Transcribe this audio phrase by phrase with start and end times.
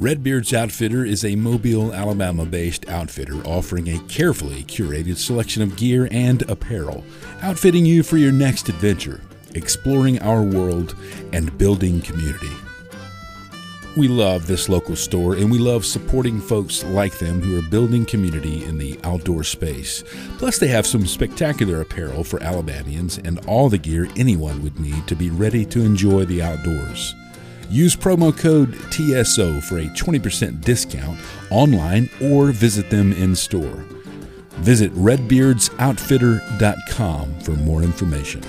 [0.00, 6.08] Redbeard's Outfitter is a Mobile, Alabama based outfitter offering a carefully curated selection of gear
[6.10, 7.04] and apparel,
[7.42, 9.20] outfitting you for your next adventure,
[9.54, 10.96] exploring our world,
[11.34, 12.48] and building community.
[13.94, 18.06] We love this local store and we love supporting folks like them who are building
[18.06, 20.02] community in the outdoor space.
[20.38, 25.06] Plus, they have some spectacular apparel for Alabamians and all the gear anyone would need
[25.08, 27.14] to be ready to enjoy the outdoors.
[27.70, 31.20] Use promo code TSO for a 20% discount
[31.50, 33.86] online or visit them in store.
[34.58, 38.42] Visit redbeardsoutfitter.com for more information.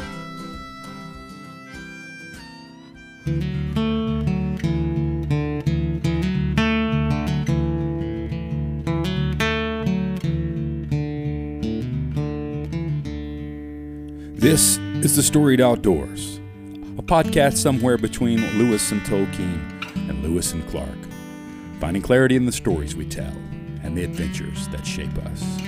[14.41, 16.30] This is The Storied Outdoors,
[17.11, 19.59] podcast somewhere between Lewis and Tolkien
[20.07, 20.97] and Lewis and Clark,
[21.81, 23.33] finding clarity in the stories we tell
[23.83, 25.60] and the adventures that shape us.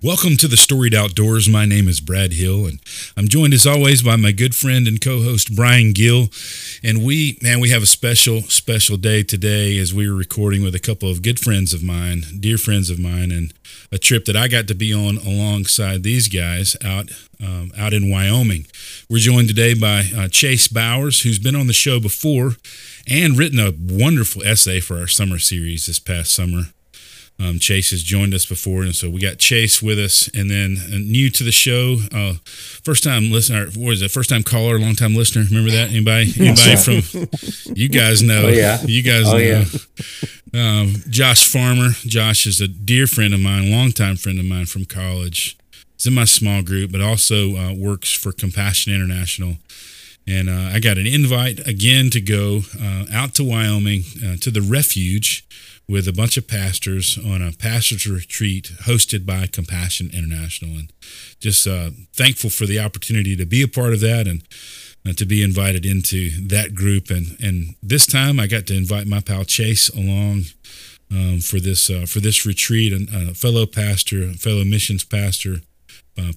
[0.00, 1.48] Welcome to the Storied Outdoors.
[1.48, 2.78] My name is Brad Hill, and
[3.16, 6.28] I'm joined as always by my good friend and co-host Brian Gill.
[6.84, 10.76] And we, man, we have a special, special day today as we were recording with
[10.76, 13.52] a couple of good friends of mine, dear friends of mine, and
[13.90, 17.10] a trip that I got to be on alongside these guys out
[17.42, 18.66] um, out in Wyoming.
[19.10, 22.52] We're joined today by uh, Chase Bowers, who's been on the show before
[23.08, 26.66] and written a wonderful essay for our summer series this past summer.
[27.40, 30.76] Um, Chase has joined us before, and so we got Chase with us, and then
[30.92, 32.34] uh, new to the show, uh,
[32.82, 33.66] first time listener.
[33.76, 34.10] What is it?
[34.10, 35.44] First time caller, long time listener.
[35.48, 35.90] Remember that?
[35.90, 36.32] Anybody?
[36.36, 37.74] Anybody from?
[37.76, 38.46] You guys know.
[38.46, 38.82] Oh, yeah.
[38.82, 39.38] You guys Oh, know.
[39.38, 39.64] yeah.
[40.52, 41.90] Um, Josh Farmer.
[42.06, 45.56] Josh is a dear friend of mine, longtime friend of mine from college.
[45.94, 49.58] He's in my small group, but also uh, works for Compassion International.
[50.28, 54.50] And uh, I got an invite again to go uh, out to Wyoming uh, to
[54.50, 55.46] the refuge
[55.88, 60.72] with a bunch of pastors on a pastor's retreat hosted by Compassion International.
[60.72, 60.92] And
[61.40, 64.42] just uh, thankful for the opportunity to be a part of that and
[65.08, 67.08] uh, to be invited into that group.
[67.08, 70.42] And, and this time I got to invite my pal Chase along
[71.10, 75.62] um, for this uh, for this retreat, and a fellow pastor, fellow missions pastor,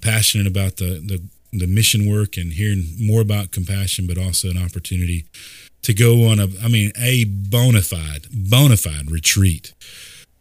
[0.02, 1.22] passionate about the, the
[1.52, 5.26] the mission work and hearing more about compassion, but also an opportunity
[5.82, 9.74] to go on a, I mean, a bona fide, bona fide retreat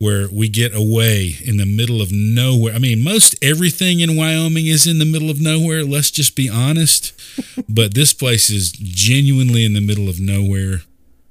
[0.01, 2.75] where we get away in the middle of nowhere.
[2.75, 5.85] I mean, most everything in Wyoming is in the middle of nowhere.
[5.85, 7.13] Let's just be honest.
[7.69, 10.83] but this place is genuinely in the middle of nowhere,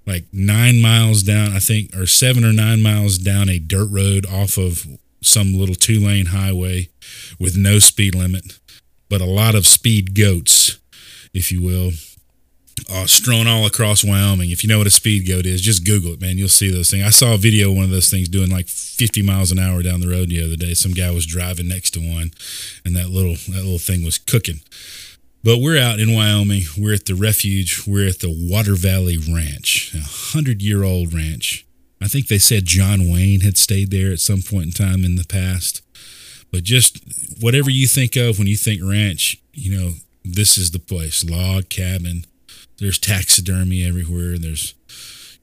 [0.06, 4.28] like nine miles down, I think, or seven or nine miles down a dirt road
[4.28, 4.86] off of
[5.22, 6.90] some little two lane highway
[7.40, 8.59] with no speed limit,
[9.10, 10.80] but a lot of speed goats,
[11.34, 11.92] if you will
[12.90, 14.52] uh, strewn all across Wyoming.
[14.52, 16.38] If you know what a speed goat is, just Google it, man.
[16.38, 17.06] You'll see those things.
[17.06, 19.82] I saw a video of one of those things doing like 50 miles an hour
[19.84, 20.74] down the road the other day.
[20.74, 22.32] Some guy was driving next to one,
[22.86, 24.62] and that little that little thing was cooking.
[25.44, 26.64] But we're out in Wyoming.
[26.78, 27.84] We're at the refuge.
[27.88, 31.66] We're at the Water Valley Ranch, a hundred year old ranch.
[32.02, 35.16] I think they said John Wayne had stayed there at some point in time in
[35.16, 35.82] the past.
[36.52, 37.00] But just
[37.40, 39.92] whatever you think of when you think ranch, you know,
[40.24, 41.24] this is the place.
[41.24, 42.26] Log cabin,
[42.80, 44.38] there's taxidermy everywhere.
[44.38, 44.74] There's,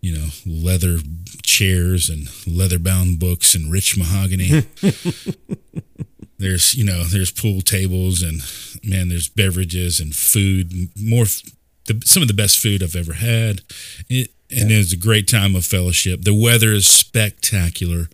[0.00, 0.98] you know, leather
[1.42, 4.66] chairs and leather bound books and rich mahogany.
[6.38, 8.42] there's, you know, there's pool tables and
[8.84, 10.90] man, there's beverages and food.
[11.00, 11.24] More,
[11.86, 13.62] the, some of the best food I've ever had.
[14.08, 16.22] It, and it's a great time of fellowship.
[16.22, 18.08] The weather is spectacular.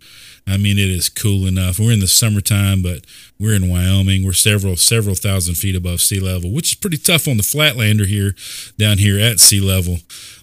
[0.46, 1.78] I mean, it is cool enough.
[1.78, 3.04] We're in the summertime, but
[3.38, 4.24] we're in Wyoming.
[4.24, 8.06] We're several several thousand feet above sea level, which is pretty tough on the flatlander
[8.06, 8.34] here,
[8.76, 9.98] down here at sea level.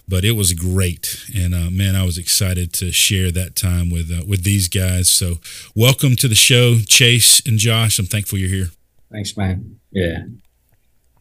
[0.08, 4.10] But it was great, and uh, man, I was excited to share that time with
[4.10, 5.08] uh, with these guys.
[5.08, 5.34] So,
[5.76, 7.98] welcome to the show, Chase and Josh.
[7.98, 8.70] I'm thankful you're here.
[9.12, 9.78] Thanks, man.
[9.92, 10.24] Yeah.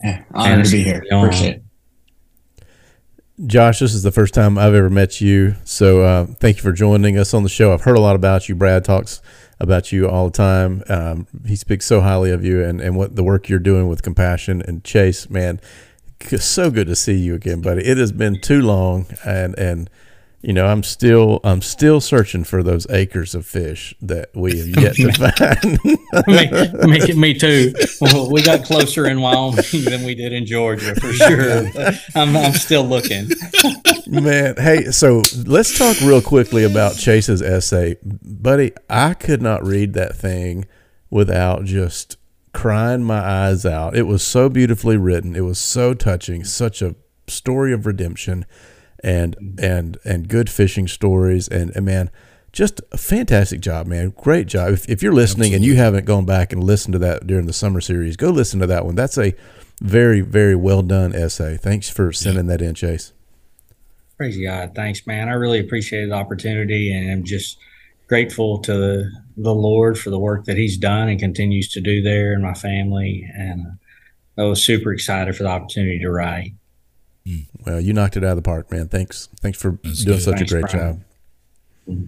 [0.03, 1.03] Yeah, honored to be here.
[1.11, 1.63] Appreciate it.
[3.45, 5.55] Josh, this is the first time I've ever met you.
[5.63, 7.73] So uh, thank you for joining us on the show.
[7.73, 8.55] I've heard a lot about you.
[8.55, 9.21] Brad talks
[9.61, 10.83] about you all the time.
[10.89, 14.03] Um, he speaks so highly of you and, and what the work you're doing with
[14.03, 14.61] compassion.
[14.61, 15.61] And Chase, man,
[16.37, 17.85] so good to see you again, buddy.
[17.85, 19.89] It has been too long, and and
[20.41, 24.67] you know I'm still I'm still searching for those acres of fish that we have
[24.67, 25.79] yet to find.
[26.87, 27.73] me, me, me too.
[27.99, 31.67] Well, we got closer in Wyoming than we did in Georgia for sure.
[32.15, 33.29] I'm, I'm still looking.
[34.07, 37.97] Man, hey, so let's talk real quickly about Chase's essay.
[38.03, 40.65] Buddy, I could not read that thing
[41.09, 42.17] without just
[42.53, 43.95] crying my eyes out.
[43.95, 45.35] It was so beautifully written.
[45.35, 46.43] It was so touching.
[46.43, 46.95] Such a
[47.27, 48.45] story of redemption,
[49.03, 51.47] and and and good fishing stories.
[51.47, 52.09] And, and man,
[52.51, 54.13] just a fantastic job, man.
[54.17, 54.73] Great job.
[54.73, 57.53] If, if you're listening and you haven't gone back and listened to that during the
[57.53, 58.95] summer series, go listen to that one.
[58.95, 59.33] That's a
[59.81, 61.57] very very well done essay.
[61.57, 63.13] Thanks for sending that in, Chase.
[64.17, 64.73] Praise God.
[64.75, 65.29] Thanks, man.
[65.29, 67.57] I really appreciate the opportunity and I'm just
[68.09, 72.33] grateful to the Lord for the work that He's done and continues to do there
[72.33, 73.29] and my family.
[73.33, 73.77] And
[74.37, 76.53] I was super excited for the opportunity to write.
[77.65, 78.87] Well, you knocked it out of the park, man.
[78.87, 79.27] Thanks.
[79.41, 80.23] Thanks for That's doing good.
[80.23, 81.03] such Thanks, a great Brian.
[81.87, 82.07] job.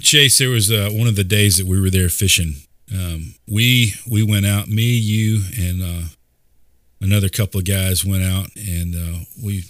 [0.00, 2.54] Chase, there was uh, one of the days that we were there fishing.
[2.92, 6.08] Um, we we went out, me, you, and uh,
[7.00, 9.64] another couple of guys went out, and uh, we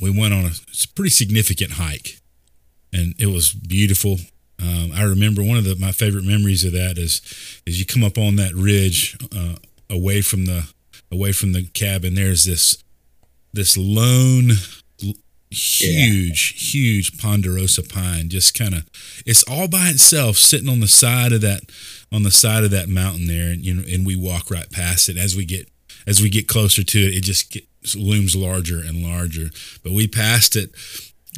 [0.00, 2.20] we went on a, a pretty significant hike,
[2.92, 4.18] and it was beautiful.
[4.62, 7.22] Um, I remember one of the, my favorite memories of that is
[7.66, 9.56] is you come up on that ridge uh,
[9.88, 10.70] away from the
[11.10, 12.14] away from the cabin.
[12.14, 12.76] There's this
[13.52, 14.52] this lone
[15.52, 16.70] huge yeah.
[16.70, 18.88] huge ponderosa pine just kind of
[19.26, 21.62] it's all by itself sitting on the side of that
[22.12, 25.08] on the side of that mountain there and you know and we walk right past
[25.08, 25.68] it as we get
[26.06, 27.64] as we get closer to it it just get,
[27.96, 29.50] looms larger and larger.
[29.82, 30.70] But we passed it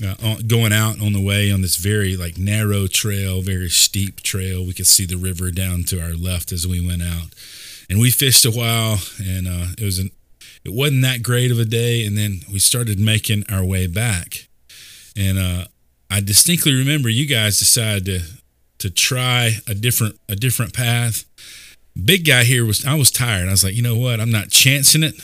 [0.05, 4.65] uh, going out on the way on this very like narrow trail, very steep trail.
[4.65, 7.29] We could see the river down to our left as we went out,
[7.89, 10.11] and we fished a while, and uh, it was an
[10.65, 12.07] it wasn't that great of a day.
[12.07, 14.49] And then we started making our way back,
[15.17, 15.65] and uh,
[16.11, 18.21] I distinctly remember you guys decided to
[18.79, 21.25] to try a different a different path.
[22.05, 23.49] Big guy here was I was tired.
[23.49, 24.21] I was like, you know what?
[24.21, 25.15] I'm not chancing it.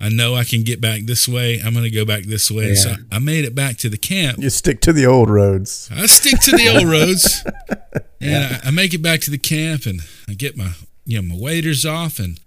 [0.00, 1.60] I know I can get back this way.
[1.64, 2.70] I'm going to go back this way.
[2.70, 2.74] Yeah.
[2.74, 4.38] So I made it back to the camp.
[4.38, 5.88] You stick to the old roads.
[5.92, 7.44] I stick to the old roads,
[7.92, 8.60] and yeah.
[8.64, 10.72] I, I, make it back to the camp, and I get my
[11.04, 12.40] you know my waders off, and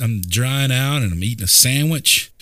[0.00, 2.32] I'm drying out, and I'm eating a sandwich,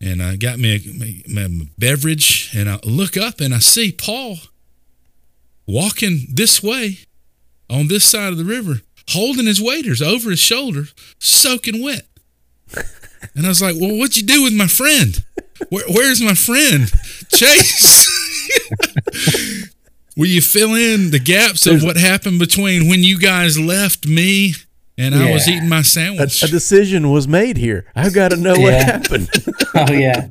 [0.00, 3.92] and I got me a, my, my beverage, and I look up and I see
[3.92, 4.36] Paul
[5.66, 6.98] walking this way
[7.70, 10.84] on this side of the river, holding his waders over his shoulder,
[11.18, 12.06] soaking wet.
[13.34, 15.24] And I was like, well, what'd you do with my friend?
[15.70, 16.92] Where, where's my friend?
[17.30, 18.06] Chase.
[20.16, 24.54] Will you fill in the gaps of what happened between when you guys left me
[24.96, 25.26] and yeah.
[25.26, 26.42] I was eating my sandwich?
[26.42, 27.90] A, a, decision was made here.
[27.96, 28.62] I've got to know yeah.
[28.62, 29.28] what happened.
[29.74, 30.28] oh, yeah.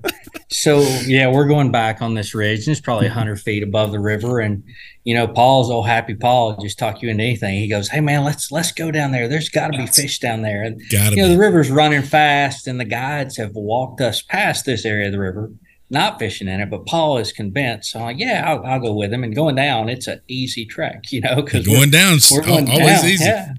[0.49, 3.99] So, yeah, we're going back on this ridge, and it's probably 100 feet above the
[3.99, 4.39] river.
[4.39, 4.63] And
[5.03, 7.59] you know, Paul's old happy Paul just talk you into anything.
[7.59, 9.27] He goes, "Hey man, let's let's go down there.
[9.27, 11.33] There's got to be fish down there." And gotta you know, be.
[11.33, 15.19] the river's running fast, and the guides have walked us past this area of the
[15.19, 15.51] river,
[15.89, 16.69] not fishing in it.
[16.69, 17.91] But Paul is convinced.
[17.91, 20.65] So I'm like, "Yeah, I'll, I'll go with him." And going down, it's an easy
[20.65, 23.09] trek, you know, because going down, we're going always down.
[23.09, 23.25] easy.
[23.25, 23.53] Yeah.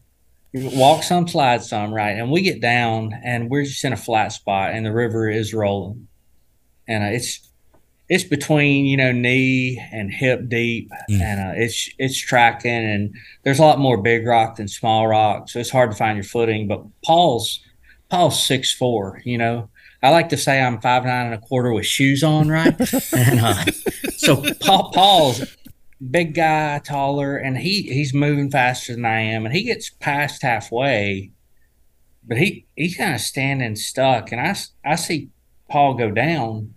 [0.55, 2.13] Walk some, slide some, right?
[2.13, 5.53] And we get down, and we're just in a flat spot, and the river is
[5.53, 6.07] rolling,
[6.87, 7.51] and uh, it's
[8.09, 11.21] it's between you know knee and hip deep, mm.
[11.21, 15.49] and uh, it's it's tracking, and there's a lot more big rock than small rock,
[15.49, 16.69] so it's hard to find your footing.
[16.69, 17.61] But Paul's
[18.09, 19.71] Paul's six four, you know.
[20.05, 22.79] I like to say I'm five nine and a quarter with shoes on, right?
[23.13, 23.65] and uh,
[24.17, 25.57] so Paul Paul's
[26.11, 30.43] big guy, taller, and he he's moving faster than I am, and he gets past
[30.43, 31.33] halfway,
[32.27, 35.31] but he he's kind of standing stuck, and I I see
[35.69, 36.75] Paul go down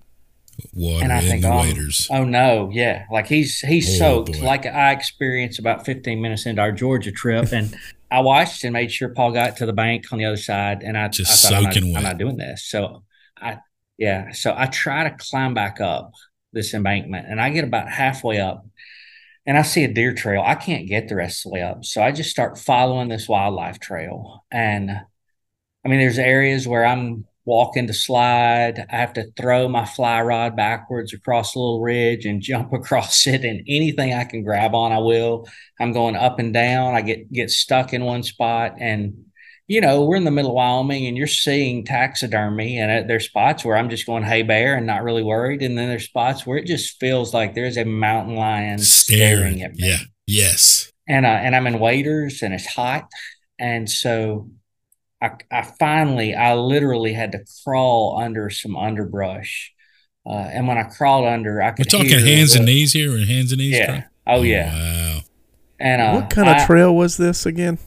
[0.74, 2.17] water and I think, the oh.
[2.17, 4.39] Oh no, yeah, like he's he's oh, soaked.
[4.39, 4.45] Boy.
[4.45, 7.75] Like I experienced about 15 minutes into our Georgia trip, and
[8.12, 10.97] I watched and made sure Paul got to the bank on the other side, and
[10.97, 12.65] I just I thought, soaking I'm not, I'm not doing this.
[12.65, 13.03] So
[13.39, 13.59] I
[13.97, 16.12] yeah, so I try to climb back up
[16.53, 18.65] this embankment, and I get about halfway up,
[19.48, 20.44] and I see a deer trail.
[20.46, 23.27] I can't get the rest of the way up, so I just start following this
[23.30, 24.92] wildlife trail, and
[25.86, 28.86] I mean, there's areas where I'm walking to slide.
[28.92, 33.25] I have to throw my fly rod backwards across a little ridge and jump across
[33.25, 33.46] it.
[33.46, 35.48] And anything I can grab on, I will.
[35.80, 36.94] I'm going up and down.
[36.96, 39.26] I get get stuck in one spot, and
[39.67, 43.63] you know we're in the middle of Wyoming, and you're seeing taxidermy, and there's spots
[43.63, 46.57] where I'm just going hey bear and not really worried, and then there's spots where
[46.57, 49.89] it just feels like there's a mountain lion staring, staring at me.
[49.89, 50.00] Yeah.
[50.25, 50.91] Yes.
[51.07, 53.07] And uh, and I'm in waders, and it's hot,
[53.59, 54.50] and so
[55.21, 59.74] I, I finally, I literally had to crawl under some underbrush.
[60.25, 61.91] Uh, and when I crawled under, I could.
[61.91, 63.77] We're talking hands and knees here, and hands and knees.
[63.77, 64.03] Yeah.
[64.27, 64.74] Oh, yeah.
[64.74, 65.21] Wow.
[65.79, 67.77] And uh, what kind of I, trail was this again?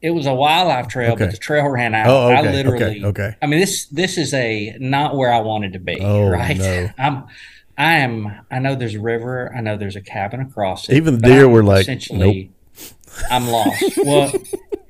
[0.00, 1.24] It was a wildlife trail, okay.
[1.24, 2.06] but the trail ran out.
[2.06, 2.48] Oh, okay.
[2.48, 3.04] I literally.
[3.04, 3.04] Okay.
[3.04, 3.36] okay.
[3.42, 5.98] I mean this this is a not where I wanted to be.
[6.00, 6.56] Oh, right.
[6.56, 6.90] No.
[6.98, 7.24] I'm.
[7.76, 8.46] I am.
[8.52, 9.52] I know there's a river.
[9.54, 10.94] I know there's a cabin across it.
[10.96, 12.92] Even the deer were like, essentially, nope.
[13.30, 13.82] I'm lost.
[14.04, 14.32] well,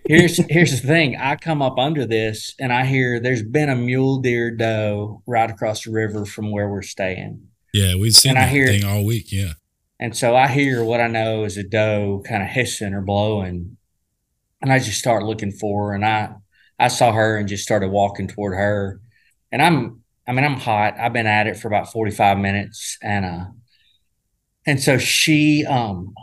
[0.06, 1.16] here's here's the thing.
[1.16, 5.50] I come up under this and I hear there's been a mule deer doe right
[5.50, 7.48] across the river from where we're staying.
[7.72, 9.32] Yeah, we've seen and that I hear, thing all week.
[9.32, 9.54] Yeah.
[9.98, 13.76] And so I hear what I know is a doe kind of hissing or blowing.
[14.64, 15.94] And I just start looking for her.
[15.94, 16.30] And I
[16.78, 18.98] I saw her and just started walking toward her.
[19.52, 20.98] And I'm I mean, I'm hot.
[20.98, 22.96] I've been at it for about 45 minutes.
[23.02, 23.44] And uh
[24.64, 26.14] and so she um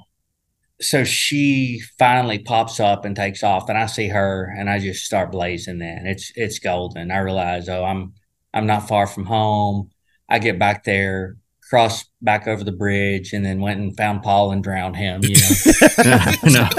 [0.80, 5.06] so she finally pops up and takes off and I see her and I just
[5.06, 6.08] start blazing then.
[6.08, 7.12] It's it's golden.
[7.12, 8.14] I realize, oh, I'm
[8.56, 9.92] I'm not far from home.
[10.28, 11.38] I get back there,
[11.70, 15.36] cross back over the bridge, and then went and found Paul and drowned him, you
[15.36, 16.30] know.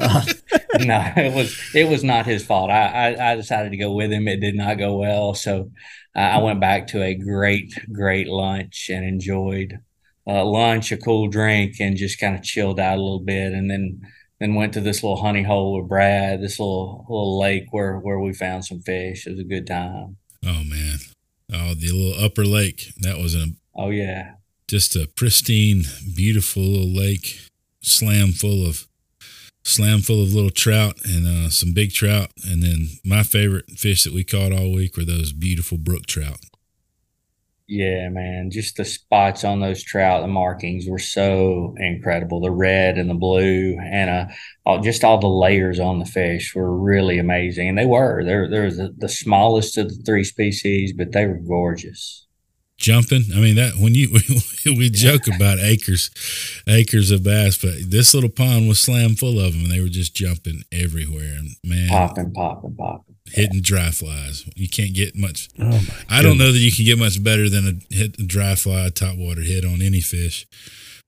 [0.00, 0.22] no.
[0.80, 2.70] no, it was it was not his fault.
[2.70, 4.26] I, I, I decided to go with him.
[4.26, 5.34] It did not go well.
[5.34, 5.70] So
[6.16, 9.78] uh, I went back to a great, great lunch and enjoyed
[10.26, 13.70] uh, lunch, a cool drink, and just kind of chilled out a little bit, and
[13.70, 14.00] then
[14.40, 18.18] then went to this little honey hole with Brad, this little little lake where where
[18.18, 19.26] we found some fish.
[19.26, 20.16] It was a good time.
[20.44, 20.98] Oh man,
[21.52, 24.34] oh the little upper lake that was a oh yeah,
[24.66, 25.84] just a pristine,
[26.16, 27.48] beautiful little lake,
[27.80, 28.86] slam full of
[29.64, 32.30] slam full of little trout and uh, some big trout.
[32.44, 36.38] And then my favorite fish that we caught all week were those beautiful brook trout.
[37.66, 38.50] Yeah, man.
[38.50, 42.40] Just the spots on those trout, the markings were so incredible.
[42.40, 44.26] The red and the blue, and uh,
[44.66, 47.70] all, just all the layers on the fish were really amazing.
[47.70, 48.22] And they were.
[48.22, 52.23] They're, they're the, the smallest of the three species, but they were gorgeous
[52.84, 53.24] jumping.
[53.34, 54.10] I mean that when you
[54.66, 56.10] we joke about acres,
[56.68, 59.88] acres of bass, but this little pond was slam full of them, and they were
[59.88, 61.34] just jumping everywhere.
[61.38, 64.44] And man, popping, popping, popping hitting dry flies.
[64.54, 65.48] You can't get much.
[65.58, 68.54] Oh I don't know that you can get much better than a hit a dry
[68.54, 70.46] fly top water hit on any fish,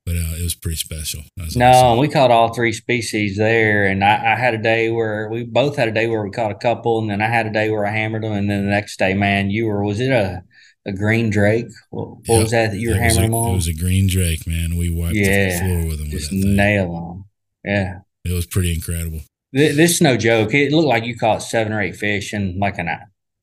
[0.06, 1.22] but uh, it was pretty special.
[1.36, 1.98] Was no, awesome.
[1.98, 5.76] we caught all three species there, and I, I, had a day where we both
[5.76, 7.84] had a day where we caught a couple, and then I had a day where
[7.84, 10.42] I hammered them, and then the next day, man, you were was it a
[10.86, 11.66] a green drake?
[11.90, 12.42] What, what yep.
[12.42, 13.52] was that that you were hammering a, on?
[13.52, 14.76] It was a green drake, man.
[14.76, 16.10] We wiped yeah, the floor with them.
[16.10, 17.24] Just with nail them.
[17.64, 19.20] Yeah, it was pretty incredible.
[19.52, 20.52] This is no joke.
[20.54, 22.88] It looked like you caught seven or eight fish in like an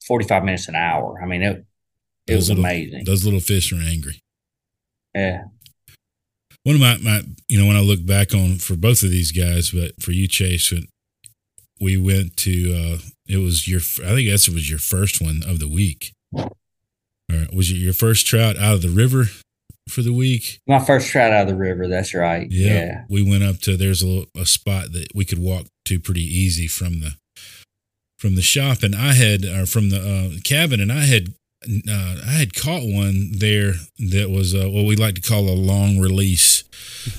[0.05, 1.19] 45 minutes an hour.
[1.21, 1.65] I mean, it, it
[2.27, 3.03] those was little, amazing.
[3.05, 4.19] Those little fish are angry.
[5.15, 5.45] Yeah.
[6.63, 9.31] One of my, my, you know, when I look back on for both of these
[9.31, 10.87] guys, but for you, Chase, when
[11.81, 12.97] we went to, uh,
[13.27, 16.13] it was your, I think that's it was your first one of the week.
[17.33, 19.25] Or was it your first trout out of the river?
[19.89, 20.59] for the week.
[20.67, 21.87] My first trout out of the river.
[21.87, 22.49] That's right.
[22.49, 23.03] Yeah, yeah.
[23.09, 26.23] we went up to there's a, little, a spot that we could walk to pretty
[26.23, 27.15] easy from the
[28.17, 31.33] from the shop, and I had or from the uh, cabin, and I had
[31.89, 35.55] uh, I had caught one there that was uh, what we like to call a
[35.55, 36.63] long release.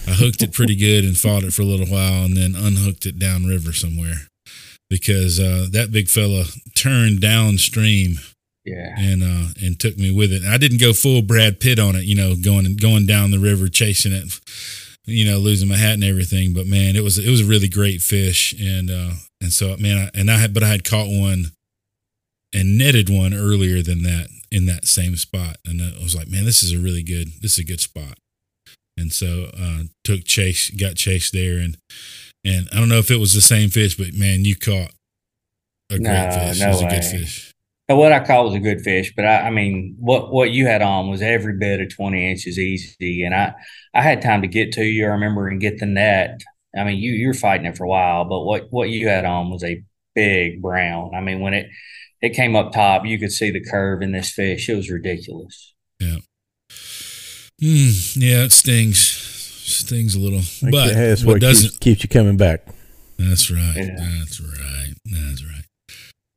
[0.07, 3.05] I hooked it pretty good and fought it for a little while, and then unhooked
[3.05, 4.29] it downriver somewhere
[4.89, 6.45] because uh, that big fella
[6.75, 8.17] turned downstream
[8.65, 8.95] yeah.
[8.99, 10.43] And uh and took me with it.
[10.45, 13.69] I didn't go full Brad Pitt on it, you know, going going down the river
[13.69, 14.25] chasing it,
[15.05, 16.55] you know, losing my hat and everything.
[16.55, 20.09] But man, it was it was a really great fish, and uh and so man,
[20.15, 21.53] I, and I had but I had caught one
[22.55, 26.45] and netted one earlier than that in that same spot, and I was like, man,
[26.45, 28.19] this is a really good this is a good spot.
[28.97, 31.77] And so uh took chase, got chased there, and
[32.47, 34.93] and I don't know if it was the same fish, but man, you caught
[35.91, 36.61] a no, great fish.
[36.61, 36.87] No it was way.
[36.87, 37.54] a good fish
[37.89, 40.83] what I call was a good fish, but I, I, mean, what what you had
[40.83, 43.55] on was every bit of twenty inches easy, and I
[43.95, 45.05] I had time to get to you.
[45.05, 46.41] I remember and get the net.
[46.77, 49.25] I mean, you you were fighting it for a while, but what what you had
[49.25, 49.83] on was a
[50.15, 51.15] big brown.
[51.15, 51.67] I mean, when it
[52.23, 54.69] it came up top, you could see the curve in this fish.
[54.69, 55.75] It was ridiculous.
[56.01, 56.19] Yeah.
[57.63, 58.99] Mm, yeah, it stings.
[58.99, 62.67] Stings a little, but what, what doesn't keeps, keeps, you coming back.
[63.19, 63.77] That's right.
[63.77, 63.97] Yeah.
[63.99, 64.95] That's right.
[65.07, 65.54] That's right.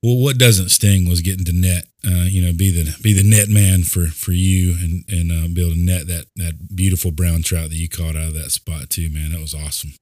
[0.04, 1.86] Well, what doesn't sting was getting to net.
[2.06, 5.48] Uh, you know, be the be the net man for for you and and uh,
[5.54, 8.52] be able to net that that beautiful brown trout that you caught out of that
[8.52, 9.32] spot too, man.
[9.32, 9.94] That was awesome.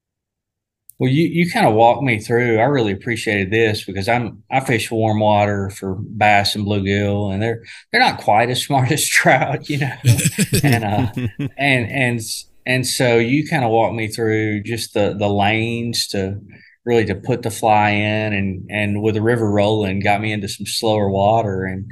[0.98, 2.58] Well, you, you kind of walked me through.
[2.58, 7.42] I really appreciated this because I'm I fish warm water for bass and bluegill, and
[7.42, 9.92] they're they're not quite as smart as trout, you know.
[10.62, 11.12] and uh,
[11.58, 12.20] and and
[12.66, 16.40] and so you kind of walked me through just the the lanes to
[16.86, 20.48] really to put the fly in and and with the river rolling got me into
[20.48, 21.90] some slower water and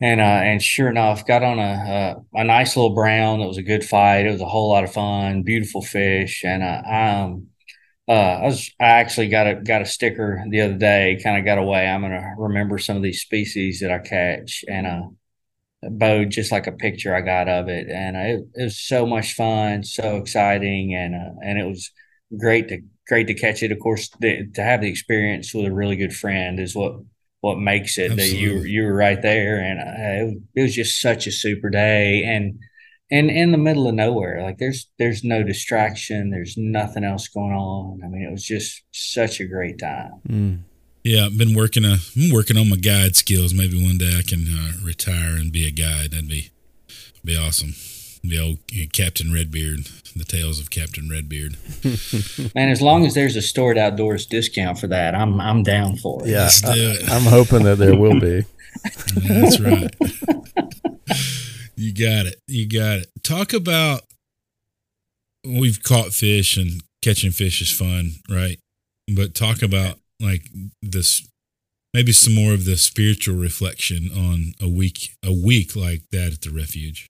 [0.00, 3.56] and uh, and sure enough got on a, a, a nice little brown that was
[3.56, 4.26] a good fight.
[4.26, 6.44] It was a whole lot of fun beautiful fish.
[6.44, 7.48] And uh, um
[8.08, 11.44] uh, I was I actually got a got a sticker the other day kind of
[11.44, 11.88] got away.
[11.88, 15.02] I'm gonna remember some of these species that I catch and uh
[15.90, 17.88] bowed just like a picture I got of it.
[17.90, 20.94] And it, it was so much fun so exciting.
[20.94, 21.90] And uh, and it was
[22.38, 23.72] great to great to catch it.
[23.72, 26.96] Of course, the, to have the experience with a really good friend is what
[27.40, 28.30] what makes it Absolutely.
[28.30, 31.70] that you you were right there, and uh, it, it was just such a super
[31.70, 32.58] day, and
[33.10, 37.52] and in the middle of nowhere, like there's there's no distraction, there's nothing else going
[37.52, 38.00] on.
[38.04, 40.12] I mean, it was just such a great time.
[40.28, 40.58] Mm.
[41.04, 43.54] Yeah, I've been working a I'm working on my guide skills.
[43.54, 46.10] Maybe one day I can uh, retire and be a guide.
[46.10, 46.50] That'd be
[47.24, 47.74] be awesome.
[48.28, 51.56] The old Captain Redbeard, the tales of Captain Redbeard.
[52.54, 56.22] Man, as long as there's a Storied Outdoors discount for that, I'm I'm down for
[56.22, 56.30] it.
[56.30, 58.44] Yeah, I, I'm hoping that there will be.
[59.28, 59.94] that's right.
[61.76, 62.40] you got it.
[62.46, 63.10] You got it.
[63.22, 64.02] Talk about
[65.44, 68.58] we've caught fish and catching fish is fun, right?
[69.14, 70.48] But talk about like
[70.82, 71.26] this
[71.94, 76.42] maybe some more of the spiritual reflection on a week a week like that at
[76.42, 77.06] the refuge.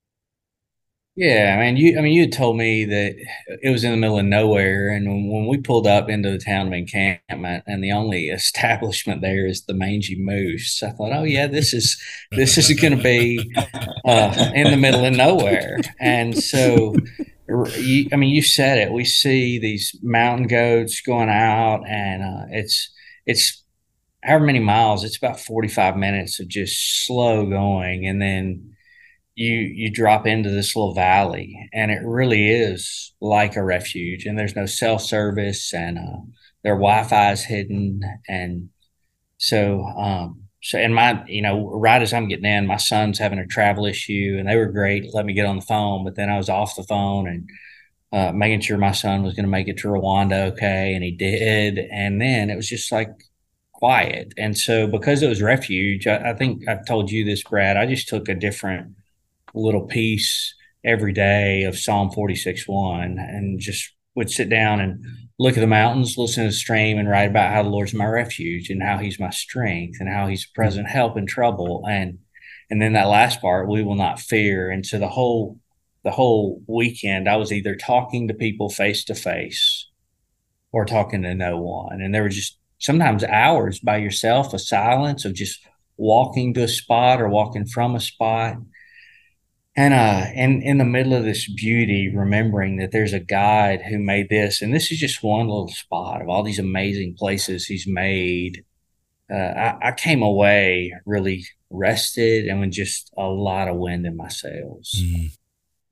[1.19, 1.99] Yeah, I mean, you.
[1.99, 3.17] I mean, you had told me that
[3.63, 6.37] it was in the middle of nowhere, and when, when we pulled up into the
[6.39, 11.23] town of encampment, and the only establishment there is the Mangy Moose, I thought, oh
[11.25, 11.99] yeah, this is
[12.33, 13.39] this is going to be
[14.05, 16.95] uh, in the middle of nowhere, and so.
[17.79, 18.93] You, I mean, you said it.
[18.93, 22.91] We see these mountain goats going out, and uh, it's
[23.25, 23.63] it's
[24.25, 25.05] however many miles.
[25.05, 28.76] It's about forty five minutes of just slow going, and then
[29.37, 34.39] you you drop into this little valley and it really is like a refuge and
[34.39, 36.19] there's no cell service and uh,
[36.65, 38.71] their wi-fi is hidden and
[39.37, 43.39] so um so and my you know right as i'm getting in my son's having
[43.39, 46.31] a travel issue and they were great let me get on the phone but then
[46.31, 47.49] i was off the phone and
[48.13, 51.11] uh, making sure my son was going to make it to rwanda okay and he
[51.11, 53.11] did and then it was just like
[53.75, 54.33] quiet.
[54.39, 57.85] And so because it was refuge I, I think i've told you this brad i
[57.85, 58.95] just took a different
[59.61, 65.05] little piece every day of Psalm 46 1 and just would sit down and
[65.39, 68.07] look at the mountains, listen to the stream, and write about how the Lord's my
[68.07, 71.85] refuge and how He's my strength and how He's present help in trouble.
[71.89, 72.19] And
[72.71, 74.71] and then that last part, we will not fear.
[74.71, 75.59] And so the whole
[76.03, 79.89] the whole weekend, I was either talking to people face to face
[80.73, 82.01] or talking to no one.
[82.01, 86.69] And there were just sometimes hours by yourself, a silence of just walking to a
[86.69, 88.57] spot or walking from a spot
[89.77, 93.99] and uh in in the middle of this beauty remembering that there's a guide who
[93.99, 97.87] made this and this is just one little spot of all these amazing places he's
[97.87, 98.65] made.
[99.29, 104.17] Uh, I, I, came away really rested and with just a lot of wind in
[104.17, 104.95] my sails.
[104.97, 105.37] Mm.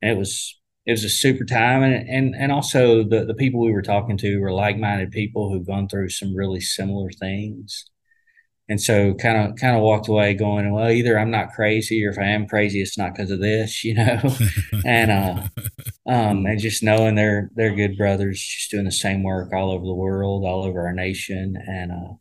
[0.03, 3.61] and it was it was a super time and and and also the the people
[3.61, 7.87] we were talking to were like-minded people who've gone through some really similar things
[8.69, 12.11] and so kind of kind of walked away going well either i'm not crazy or
[12.11, 14.21] if i am crazy it's not because of this you know?
[14.85, 15.49] And uh
[16.07, 19.85] um and just knowing they're they're good brothers just doing the same work all over
[19.85, 22.15] the world all over our nation and uh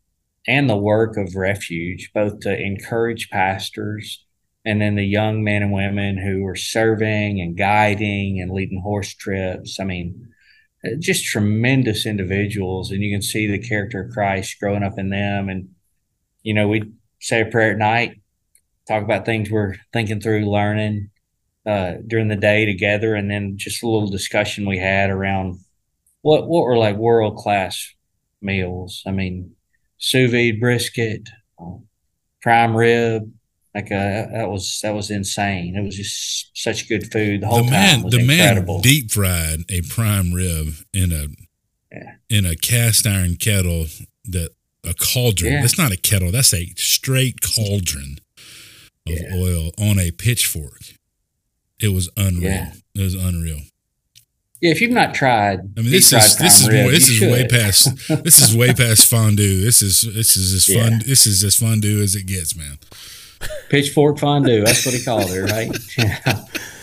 [0.46, 4.24] and the work of refuge both to encourage pastors
[4.66, 9.14] and then the young men and women who are serving and guiding and leading horse
[9.14, 9.78] trips.
[9.78, 10.28] I mean
[10.98, 15.48] just tremendous individuals and you can see the character of christ growing up in them
[15.48, 15.68] and
[16.44, 18.20] you know, we'd say a prayer at night,
[18.86, 21.10] talk about things we're thinking through, learning
[21.66, 25.58] uh, during the day together, and then just a little discussion we had around
[26.20, 27.92] what what were like world class
[28.40, 29.02] meals.
[29.06, 29.56] I mean,
[29.98, 31.28] sous vide brisket,
[31.58, 31.78] uh,
[32.40, 33.32] prime rib.
[33.74, 35.76] Like uh, that was that was insane.
[35.76, 37.40] It was just such good food.
[37.40, 38.74] The whole the man, time was the incredible.
[38.74, 41.26] man deep fried a prime rib in a
[41.90, 42.12] yeah.
[42.30, 43.86] in a cast iron kettle
[44.26, 44.50] that
[44.84, 45.52] a cauldron.
[45.52, 45.60] Yeah.
[45.60, 46.30] That's not a kettle.
[46.30, 48.18] That's a straight cauldron
[49.06, 49.34] of yeah.
[49.34, 50.80] oil on a pitchfork.
[51.80, 52.50] It was unreal.
[52.50, 52.72] Yeah.
[52.94, 53.60] It was unreal.
[54.60, 57.30] Yeah, if you've not tried, I mean, this is this is rib, this is should.
[57.30, 59.60] way past this is way past fondue.
[59.60, 62.78] This is this is as fun this is as fondue as it gets, man.
[63.68, 64.64] Pitchfork fondue.
[64.64, 65.70] That's what he called it, right?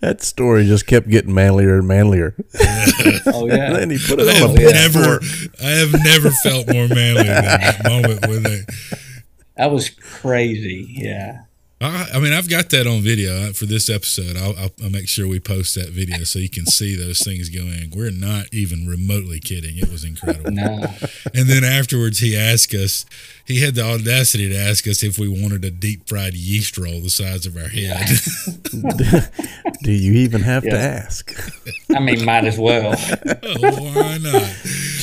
[0.00, 2.34] That story just kept getting manlier and manlier.
[3.26, 3.72] oh yeah.
[3.72, 5.20] then he put it I on a oh, never,
[5.62, 8.98] I have never felt more manly than that moment with it.
[9.56, 10.86] That was crazy.
[10.90, 11.44] Yeah.
[11.78, 14.34] I, I, mean, I've got that on video for this episode.
[14.36, 17.50] I'll, I'll, I'll, make sure we post that video so you can see those things
[17.50, 17.92] going.
[17.94, 19.76] We're not even remotely kidding.
[19.76, 20.50] It was incredible.
[20.56, 20.86] No.
[21.34, 23.04] And then afterwards, he asked us.
[23.44, 27.00] He had the audacity to ask us if we wanted a deep fried yeast roll
[27.00, 28.06] the size of our head.
[29.82, 30.70] Do you even have yeah.
[30.70, 31.30] to ask?
[31.94, 32.94] I mean, might as well.
[33.26, 34.42] oh, why not?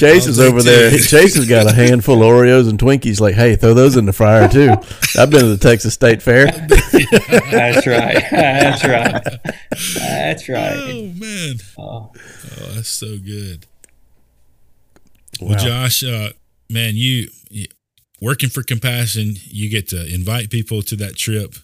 [0.04, 0.92] Chase is over there.
[0.92, 3.22] Chase has got a handful of Oreos and Twinkies.
[3.22, 4.72] Like, hey, throw those in the fryer too.
[5.18, 6.48] I've been to the Texas State Fair.
[7.52, 8.24] That's right.
[8.30, 9.24] That's right.
[9.96, 10.80] That's right.
[10.84, 11.56] Oh man.
[11.78, 13.66] Oh, oh that's so good.
[15.40, 15.50] Wow.
[15.50, 16.30] Well, Josh, uh,
[16.70, 17.68] man, you, you,
[18.22, 21.56] working for Compassion, you get to invite people to that trip.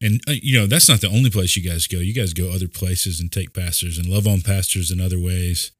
[0.00, 1.98] And, uh, you know, that's not the only place you guys go.
[1.98, 5.72] You guys go other places and take pastors and love on pastors in other ways.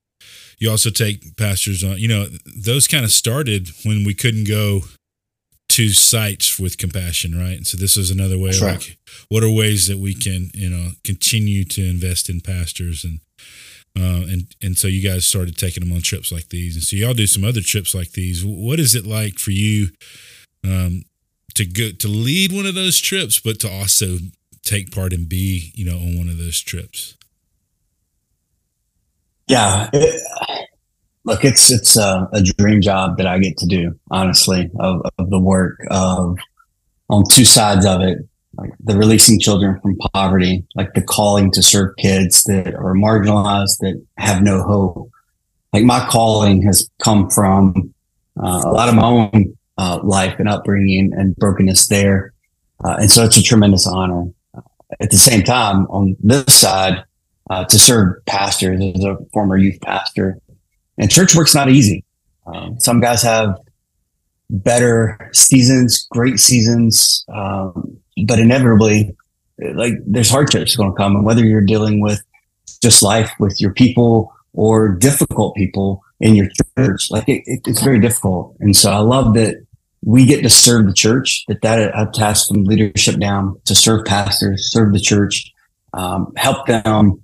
[0.64, 4.80] You also take pastors on, you know, those kind of started when we couldn't go
[5.68, 7.58] to sites with compassion, right?
[7.58, 8.52] And so this is another way.
[8.62, 8.78] Right.
[8.78, 8.96] Like,
[9.28, 13.20] what are ways that we can, you know, continue to invest in pastors and
[13.94, 16.96] uh, and and so you guys started taking them on trips like these, and so
[16.96, 18.42] y'all do some other trips like these.
[18.42, 19.90] What is it like for you
[20.64, 21.04] um,
[21.56, 24.16] to go to lead one of those trips, but to also
[24.64, 27.16] take part and be, you know, on one of those trips?
[29.46, 30.22] Yeah, it,
[31.24, 33.98] look, it's it's a, a, dream job that I get to do.
[34.10, 36.38] Honestly, of, of the work of
[37.10, 38.18] on two sides of it
[38.56, 43.78] like the releasing children from poverty, like the calling to serve kids that are marginalized,
[43.80, 45.10] that have no hope.
[45.72, 47.94] Like my calling has come from
[48.40, 52.32] uh, a lot of my own uh, life and upbringing and brokenness there.
[52.84, 54.26] Uh, and so it's a tremendous honor.
[55.00, 57.04] At the same time, on this side,
[57.50, 60.38] uh, to serve pastors as a former youth pastor,
[60.98, 62.04] and church work's not easy.
[62.46, 63.58] Um, some guys have
[64.50, 67.24] better seasons, great seasons.
[67.32, 69.16] Um, but inevitably,
[69.74, 72.22] like there's hardships going to come, and whether you're dealing with
[72.82, 77.82] just life with your people or difficult people in your church, like it, it, it's
[77.82, 78.56] very difficult.
[78.60, 79.64] And so I love that
[80.04, 81.44] we get to serve the church.
[81.48, 85.50] That that I've tasked from leadership down to serve pastors, serve the church,
[85.92, 87.20] um, help them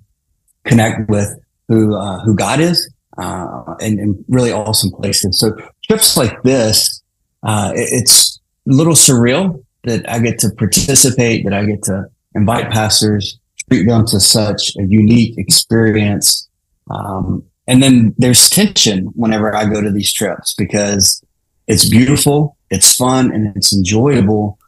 [0.65, 1.29] connect with
[1.67, 5.39] who uh, who God is, uh, and, and, really awesome places.
[5.39, 5.55] So
[5.87, 7.01] trips like this,
[7.43, 12.05] uh, it, it's a little surreal that I get to participate, that I get to
[12.35, 16.47] invite pastors, treat them to such a unique experience.
[16.89, 21.23] Um, and then there's tension whenever I go to these trips because
[21.67, 24.59] it's beautiful, it's fun, and it's enjoyable.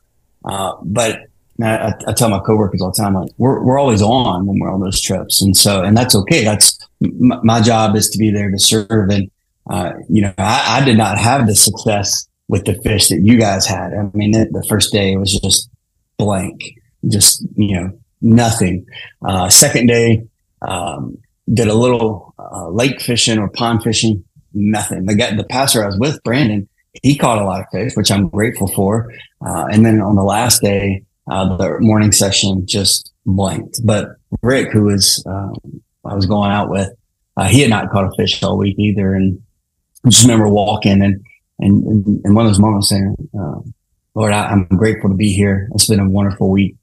[0.46, 1.20] Uh, but
[1.65, 4.71] I, I, tell my coworkers all the time, like we're, we're always on when we're
[4.71, 5.41] on those trips.
[5.41, 6.43] And so, and that's okay.
[6.43, 9.10] That's m- my job is to be there to serve.
[9.10, 9.30] And,
[9.69, 13.38] uh, you know, I, I did not have the success with the fish that you
[13.38, 13.93] guys had.
[13.93, 15.69] I mean, the first day was just
[16.17, 16.62] blank,
[17.08, 18.86] just, you know, nothing.
[19.26, 20.23] Uh, second day,
[20.62, 21.17] um,
[21.54, 24.23] did a little uh, lake fishing or pond fishing,
[24.54, 25.06] nothing.
[25.06, 26.67] The guy, the pastor I was with, Brandon,
[27.02, 29.12] he caught a lot of fish, which I'm grateful for.
[29.45, 33.80] Uh, and then on the last day, uh, the morning session just blanked.
[33.84, 34.10] But
[34.42, 35.56] Rick, who was um,
[36.06, 36.90] I was going out with,
[37.38, 39.14] uh, he had not caught a fish all week either.
[39.14, 39.42] And
[40.06, 41.24] I just remember walking and
[41.60, 43.60] and, and, one of those moments saying, uh,
[44.16, 45.70] Lord, I, am grateful to be here.
[45.74, 46.76] It's been a wonderful week.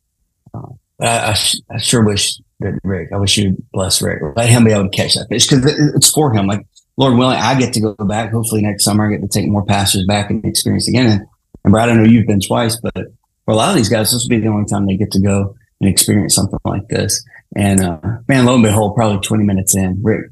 [0.54, 0.68] Uh,
[1.00, 4.64] I, I, sh- I, sure wish that Rick, I wish you'd bless Rick, let him
[4.64, 6.46] be able to catch that fish because it's for him.
[6.46, 6.64] Like,
[6.96, 8.32] Lord willing, I get to go back.
[8.32, 11.06] Hopefully next summer, I get to take more pastors back and experience again.
[11.06, 11.26] And,
[11.64, 13.06] and Brad, I know you've been twice, but
[13.50, 15.20] for a lot of these guys, this will be the only time they get to
[15.20, 17.26] go and experience something like this.
[17.56, 20.30] And, uh, man, lo and behold, probably 20 minutes in, Rick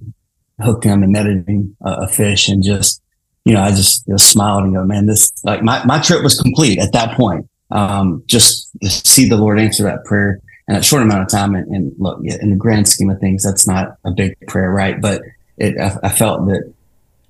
[0.62, 3.02] hooked him and netted him a, a fish and just,
[3.44, 6.40] you know, I just, just smiled and go, man, this like my, my trip was
[6.40, 7.48] complete at that point.
[7.72, 11.56] Um, just to see the Lord answer that prayer in that short amount of time.
[11.56, 15.00] And, and look, in the grand scheme of things, that's not a big prayer, right?
[15.00, 15.22] But
[15.56, 16.72] it, I, I felt that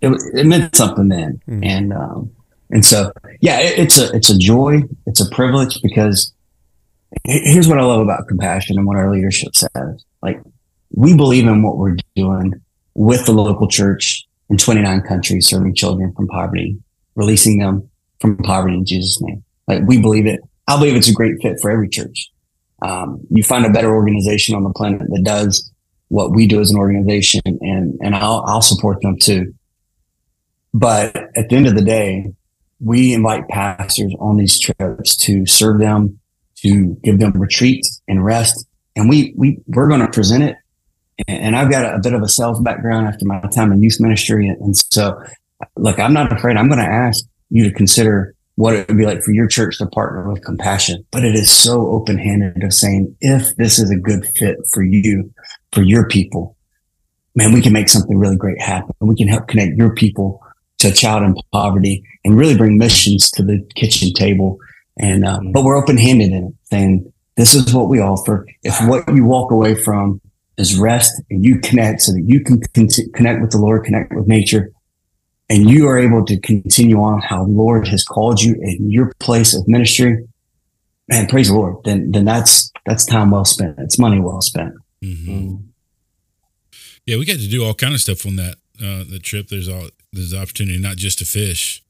[0.03, 1.41] it, it meant something then.
[1.49, 1.65] Mm.
[1.65, 2.31] And, um,
[2.71, 4.83] and so, yeah, it, it's a, it's a joy.
[5.07, 6.33] It's a privilege because
[7.25, 10.05] here's what I love about compassion and what our leadership says.
[10.23, 10.41] Like
[10.91, 12.55] we believe in what we're doing
[12.95, 16.79] with the local church in 29 countries serving children from poverty,
[17.15, 17.89] releasing them
[18.21, 19.43] from poverty in Jesus' name.
[19.67, 20.41] Like we believe it.
[20.67, 22.29] I believe it's a great fit for every church.
[22.83, 25.71] Um, you find a better organization on the planet that does
[26.09, 29.55] what we do as an organization and, and I'll, I'll support them too.
[30.75, 32.33] But at the end of the day,
[32.81, 36.19] we invite pastors on these trips to serve them,
[36.59, 38.67] to give them retreat and rest.
[38.97, 40.57] And we, we, we're going to present it
[41.27, 44.47] and I've got a, bit of a sales background after my time in youth ministry.
[44.47, 45.21] And, so,
[45.77, 46.57] look, I'm not afraid.
[46.57, 49.79] I'm going to ask you to consider what it would be like for your church
[49.79, 51.05] to partner with compassion.
[51.11, 54.83] But it is so open handed of saying, if this is a good fit for
[54.83, 55.33] you,
[55.73, 56.57] for your people,
[57.35, 58.95] man, we can make something really great happen.
[59.01, 60.41] We can help connect your people
[60.79, 64.59] to a child in poverty and really bring missions to the kitchen table.
[64.99, 68.47] And, um, but we're open handed in it saying, this is what we offer.
[68.63, 70.21] If what you walk away from
[70.57, 72.61] is rest and you connect so that you can
[73.15, 74.73] connect with the Lord, connect with nature,
[75.49, 79.13] and you are able to continue on how the Lord has called you in your
[79.21, 80.27] place of ministry.
[81.07, 81.77] Man, praise the Lord.
[81.85, 83.77] Then, then that's that's time well spent.
[83.79, 84.75] It's money well spent.
[85.03, 85.33] Mm-hmm.
[85.33, 85.63] Mm.
[87.07, 89.49] Yeah, we got to do all kind of stuff on that uh, the trip.
[89.49, 91.83] There's all there's the opportunity not just to fish,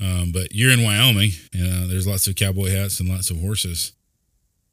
[0.00, 3.40] um, but you're in Wyoming, and uh, there's lots of cowboy hats and lots of
[3.40, 3.92] horses.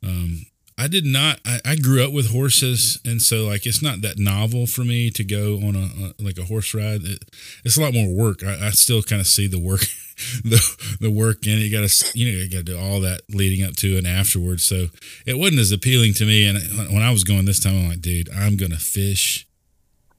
[0.04, 0.46] Um,
[0.78, 1.40] I did not.
[1.46, 5.12] I, I, grew up with horses, and so like it's not that novel for me
[5.12, 7.04] to go on a, a like a horse ride.
[7.04, 7.24] It,
[7.64, 8.44] it's a lot more work.
[8.44, 9.82] I, I still kind of see the work,
[10.44, 11.60] the the work it.
[11.60, 14.08] You got to you know you got to do all that leading up to and
[14.08, 14.64] afterwards.
[14.64, 14.88] So
[15.28, 16.48] it wasn't as appealing to me.
[16.48, 16.58] And
[16.92, 19.48] when I was going this time, I'm like, dude, I'm gonna fish.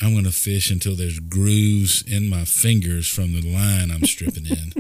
[0.02, 4.72] I'm gonna fish until there's grooves in my fingers from the line I'm stripping in.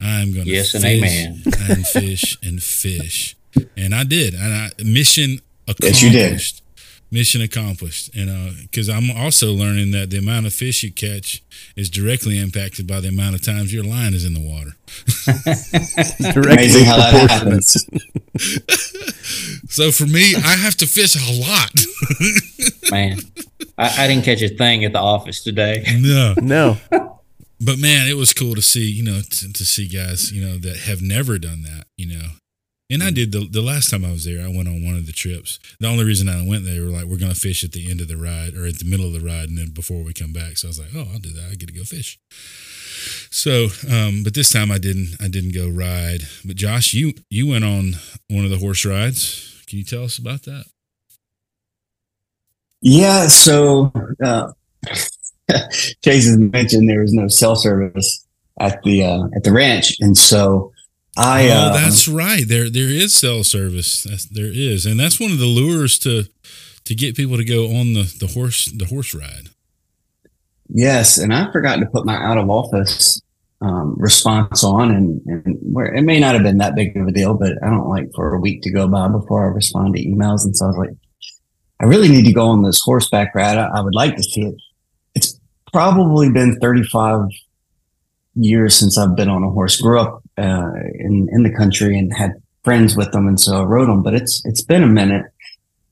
[0.00, 3.36] I'm gonna yes and amen and fish and fish
[3.76, 6.02] and I did, and I mission accomplished.
[6.02, 6.67] Yes, you did.
[7.10, 11.42] Mission accomplished, and because uh, I'm also learning that the amount of fish you catch
[11.74, 14.76] is directly impacted by the amount of times your line is in the water.
[16.50, 17.72] Amazing how that happens.
[19.72, 21.72] so for me, I have to fish a lot.
[22.90, 23.18] Man,
[23.78, 25.84] I, I didn't catch a thing at the office today.
[26.00, 26.76] No, no
[27.60, 30.58] but man, it was cool to see, you know, to, to, see guys, you know,
[30.58, 32.28] that have never done that, you know,
[32.90, 34.44] and I did the the last time I was there.
[34.44, 35.58] I went on one of the trips.
[35.78, 38.08] The only reason I went there were like we're gonna fish at the end of
[38.08, 40.56] the ride or at the middle of the ride, and then before we come back.
[40.56, 41.48] So I was like, oh, I'll do that.
[41.50, 42.18] I get to go fish.
[43.30, 45.16] So, um, but this time I didn't.
[45.20, 46.22] I didn't go ride.
[46.44, 47.94] But Josh, you you went on
[48.28, 49.62] one of the horse rides.
[49.66, 50.64] Can you tell us about that?
[52.80, 53.26] Yeah.
[53.26, 53.92] So
[54.24, 54.52] uh,
[56.02, 58.26] Chase has mentioned there was no cell service
[58.60, 60.72] at the uh, at the ranch, and so
[61.18, 62.44] I, oh, uh, that's right.
[62.46, 64.04] There, there is cell service.
[64.04, 66.24] That's, there is, and that's one of the lures to
[66.84, 69.50] to get people to go on the the horse the horse ride.
[70.68, 73.20] Yes, and I forgot to put my out of office
[73.60, 77.12] um, response on, and, and where it may not have been that big of a
[77.12, 80.04] deal, but I don't like for a week to go by before I respond to
[80.04, 80.96] emails, and so I was like,
[81.80, 83.58] I really need to go on this horseback ride.
[83.58, 84.54] I, I would like to see it.
[85.14, 85.40] It's
[85.72, 87.22] probably been thirty five
[88.34, 89.80] years since I've been on a horse.
[89.80, 93.64] Grew up uh, in in the country and had friends with them, and so I
[93.64, 94.02] wrote them.
[94.02, 95.26] But it's it's been a minute.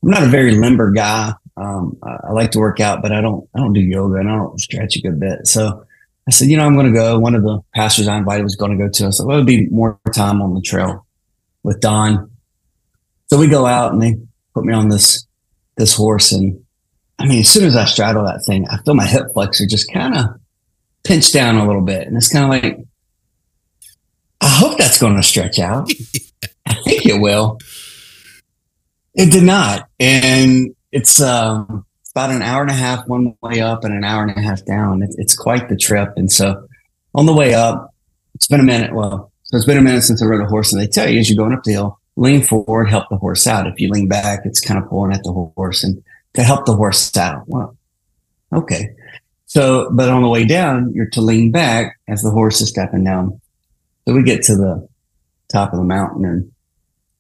[0.03, 1.33] I'm not a very limber guy.
[1.57, 4.29] Um, I, I, like to work out, but I don't I don't do yoga and
[4.29, 5.47] I don't stretch a good bit.
[5.47, 5.85] So
[6.29, 7.19] I said, you know, I'm going to go.
[7.19, 9.07] One of the pastors I invited was going to go to.
[9.07, 11.07] I said, well, it'll be more time on the trail
[11.63, 12.31] with Don.
[13.29, 14.17] So we go out and they
[14.55, 15.27] put me on this
[15.77, 16.63] this horse, and
[17.19, 19.93] I mean, as soon as I straddle that thing, I feel my hip flexor just
[19.93, 20.27] kind of
[21.05, 22.79] pinch down a little bit, and it's kind of like
[24.41, 25.91] I hope that's going to stretch out.
[26.67, 27.59] I think it will.
[29.15, 29.89] It did not.
[29.99, 34.23] And it's um, about an hour and a half one way up and an hour
[34.23, 35.03] and a half down.
[35.03, 36.13] It's, it's quite the trip.
[36.17, 36.67] And so
[37.15, 37.95] on the way up,
[38.35, 38.95] it's been a minute.
[38.95, 40.73] Well, so it's been a minute since I rode a horse.
[40.73, 43.47] And they tell you as you're going up the hill, lean forward, help the horse
[43.47, 43.67] out.
[43.67, 46.03] If you lean back, it's kind of pulling at the horse and
[46.35, 47.45] to help the horse out.
[47.47, 47.77] Well,
[48.53, 48.91] okay.
[49.47, 53.05] So, but on the way down, you're to lean back as the horse is stepping
[53.05, 53.41] down
[54.07, 54.89] so we get to the
[55.53, 56.53] top of the mountain and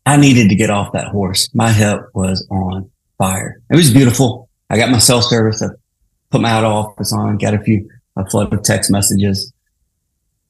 [0.04, 1.52] I needed to get off that horse.
[1.54, 3.60] My hip was on fire.
[3.70, 4.48] It was beautiful.
[4.70, 5.62] I got my cell service.
[5.62, 5.68] I
[6.30, 9.52] put my out office on, got a few, a flood of text messages,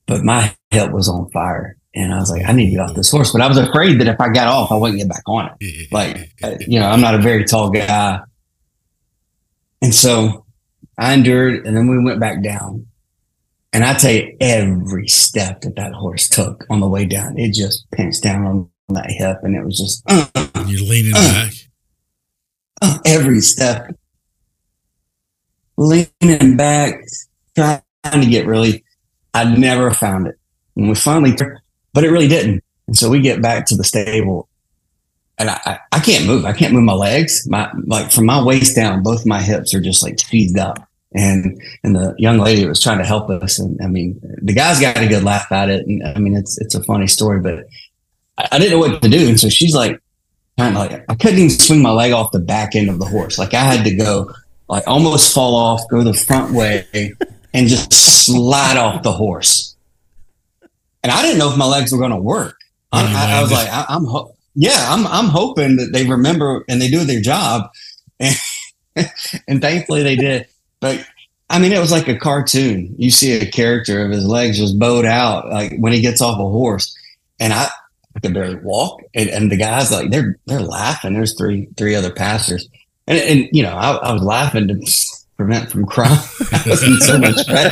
[0.07, 1.77] but my hip was on fire.
[1.94, 3.33] And I was like, I need to get off this horse.
[3.33, 5.57] But I was afraid that if I got off, I wouldn't get back on it.
[5.90, 8.20] Like, uh, you know, I'm not a very tall guy.
[9.81, 10.44] And so
[10.99, 12.87] I endured and then we went back down.
[13.77, 17.53] And I tell you, every step that that horse took on the way down, it
[17.53, 20.03] just pinched down on that hip, and it was just.
[20.09, 21.53] Uh, You're leaning uh, back.
[22.81, 23.95] Uh, every step,
[25.77, 26.95] leaning back,
[27.55, 28.83] trying to get really.
[29.35, 30.37] I never found it,
[30.75, 31.37] and we finally,
[31.93, 32.65] but it really didn't.
[32.87, 34.49] And so we get back to the stable,
[35.37, 36.47] and I, I can't move.
[36.47, 37.47] I can't move my legs.
[37.47, 40.79] My like from my waist down, both my hips are just like seized up
[41.17, 43.59] and and the young lady was trying to help us.
[43.59, 45.87] And I mean, the guys got a good laugh at it.
[45.87, 47.67] And I mean, it's it's a funny story, but
[48.39, 49.29] I, I didn't know what to do.
[49.29, 50.01] And so she's like,
[50.59, 53.07] kind of like, I couldn't even swing my leg off the back end of the
[53.07, 53.39] horse.
[53.39, 54.33] Like I had to go,
[54.69, 56.87] like almost fall off, go the front way,
[57.55, 59.75] and just slide off the horse.
[61.03, 62.57] And I didn't know if my legs were going to work.
[62.93, 66.65] I, I, I, was like, I, am ho- yeah, I'm I'm hoping that they remember
[66.69, 67.71] and they do their job.
[68.19, 68.35] And,
[69.49, 70.47] and thankfully they did.
[70.87, 71.05] But
[71.51, 72.94] I mean, it was like a cartoon.
[72.96, 76.38] You see a character of his legs just bowed out, like when he gets off
[76.38, 76.96] a horse,
[77.40, 77.68] and I,
[78.14, 79.01] I could barely walk.
[79.12, 81.14] And, and the guys like they're they're laughing.
[81.14, 82.68] There's three three other pastors,
[83.09, 84.81] and and you know I, I was laughing to
[85.37, 86.12] prevent from crying.
[86.53, 87.66] I was in so much pain.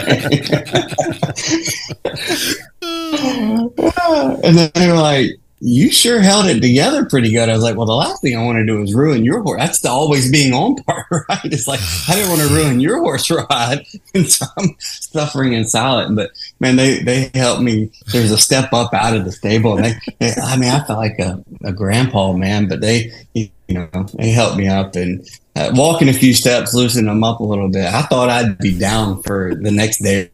[4.43, 7.49] and then they were like, you sure held it together pretty good.
[7.49, 9.61] I was like, well, the last thing I want to do is ruin your horse.
[9.61, 11.45] That's the always being on part, right?
[11.45, 13.87] It's like, I didn't want to ruin your horse ride.
[14.15, 16.15] And so I'm suffering in silence.
[16.15, 17.91] But man, they, they helped me.
[18.13, 19.77] There's a step up out of the stable.
[19.77, 23.51] And they, they I mean, I felt like a, a grandpa, man, but they, you
[23.69, 23.89] know,
[24.19, 27.71] they helped me up and uh, walking a few steps, loosening them up a little
[27.71, 27.87] bit.
[27.87, 30.31] I thought I'd be down for the next day.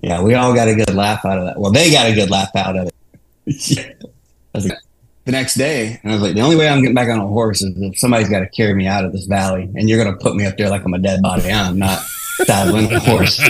[0.00, 1.58] Yeah, we all got a good laugh out of that.
[1.58, 2.94] Well, they got a good laugh out of it
[3.68, 3.92] yeah.
[4.54, 4.72] Like,
[5.24, 7.26] the next day, and I was like, the only way I'm getting back on a
[7.26, 10.16] horse is if somebody's got to carry me out of this valley, and you're going
[10.16, 11.50] to put me up there like I'm a dead body.
[11.50, 11.98] I'm not
[12.44, 13.38] saddling a horse.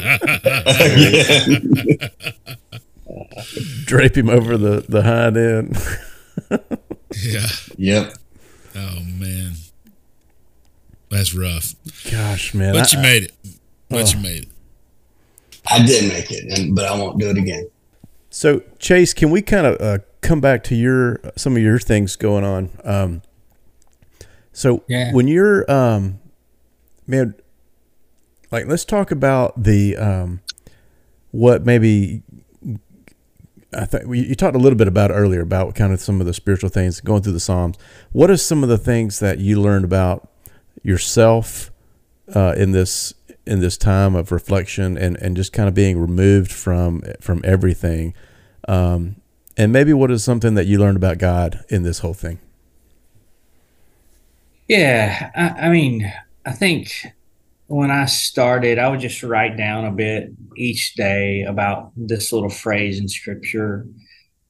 [3.84, 5.76] Drape him over the the hind end.
[7.22, 7.46] yeah.
[7.76, 8.12] Yep.
[8.74, 9.52] Oh man,
[11.10, 11.74] that's rough.
[12.10, 12.72] Gosh, man.
[12.74, 13.32] But I, you made it.
[13.88, 14.16] But Oh.
[14.16, 14.48] you made it.
[15.70, 17.68] I did make it, and, but I won't do it again.
[18.36, 22.16] So Chase, can we kind of uh, come back to your some of your things
[22.16, 22.68] going on?
[22.84, 23.22] Um,
[24.52, 25.14] so Yeah.
[25.14, 26.18] when you're um,
[27.06, 27.34] man,
[28.52, 30.42] like let's talk about the um,
[31.30, 32.24] what maybe
[33.72, 36.34] I think you talked a little bit about earlier about kind of some of the
[36.34, 37.78] spiritual things going through the Psalms.
[38.12, 40.30] What are some of the things that you learned about
[40.82, 41.70] yourself
[42.34, 43.14] uh, in this
[43.46, 48.14] in this time of reflection and, and just kind of being removed from from everything?
[48.68, 49.16] Um,
[49.56, 52.38] and maybe what is something that you learned about God in this whole thing?
[54.68, 56.12] Yeah, I, I mean,
[56.44, 56.90] I think
[57.68, 62.50] when I started, I would just write down a bit each day about this little
[62.50, 63.86] phrase in scripture.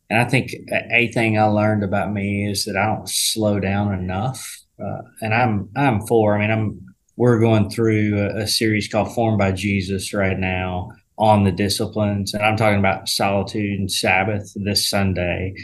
[0.09, 0.53] And I think
[0.93, 4.61] a thing I learned about me is that I don't slow down enough.
[4.79, 6.37] Uh, and I'm I'm for.
[6.37, 6.86] I mean, I'm
[7.17, 12.35] we're going through a, a series called Formed by Jesus right now on the disciplines,
[12.35, 15.55] and I'm talking about solitude and Sabbath this Sunday.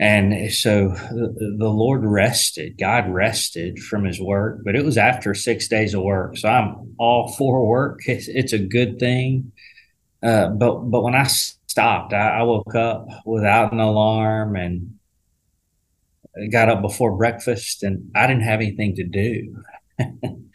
[0.00, 5.66] And so the, Lord rested, God rested from his work, but it was after six
[5.66, 6.36] days of work.
[6.36, 8.00] So I'm all for work.
[8.06, 9.50] It's, it's a good thing.
[10.22, 14.98] Uh, but, but when I stopped, I, I woke up without an alarm and
[16.52, 19.62] got up before breakfast and I didn't have anything to do,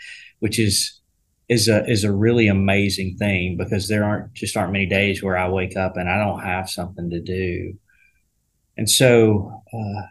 [0.44, 1.00] which is,
[1.48, 5.38] is a, is a really amazing thing because there aren't just aren't many days where
[5.38, 7.76] I wake up and I don't have something to do.
[8.76, 10.02] And so, uh,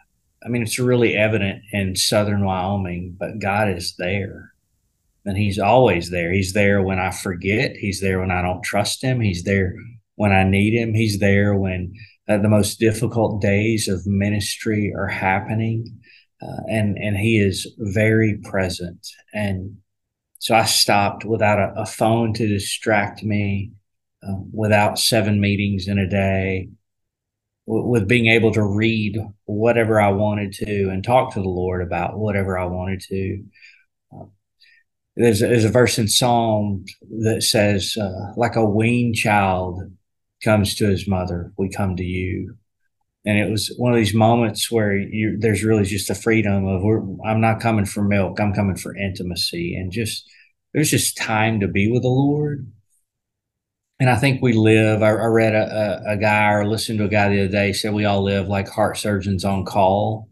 [0.43, 4.53] I mean, it's really evident in southern Wyoming, but God is there.
[5.23, 6.33] And He's always there.
[6.33, 7.75] He's there when I forget.
[7.75, 9.21] He's there when I don't trust Him.
[9.21, 9.75] He's there
[10.15, 10.95] when I need Him.
[10.95, 11.93] He's there when
[12.27, 16.01] uh, the most difficult days of ministry are happening.
[16.41, 19.07] Uh, and, and He is very present.
[19.31, 19.77] And
[20.43, 23.71] so I stopped without a, a phone to distract me,
[24.21, 26.67] uh, without seven meetings in a day
[27.65, 32.19] with being able to read whatever I wanted to and talk to the Lord about
[32.19, 33.43] whatever I wanted to.
[34.13, 34.25] Uh,
[35.15, 36.83] there's, there's a verse in Psalm
[37.21, 39.79] that says, uh, like a weaned child
[40.43, 42.57] comes to his mother, we come to you.
[43.25, 46.83] And it was one of these moments where you, there's really just a freedom of,
[47.25, 49.75] I'm not coming for milk, I'm coming for intimacy.
[49.75, 50.29] And just,
[50.73, 52.67] there's just time to be with the Lord
[54.03, 55.01] and I think we live.
[55.01, 57.71] I, I read a, a, a, guy or listened to a guy the other day
[57.71, 60.29] said we all live like heart surgeons on call,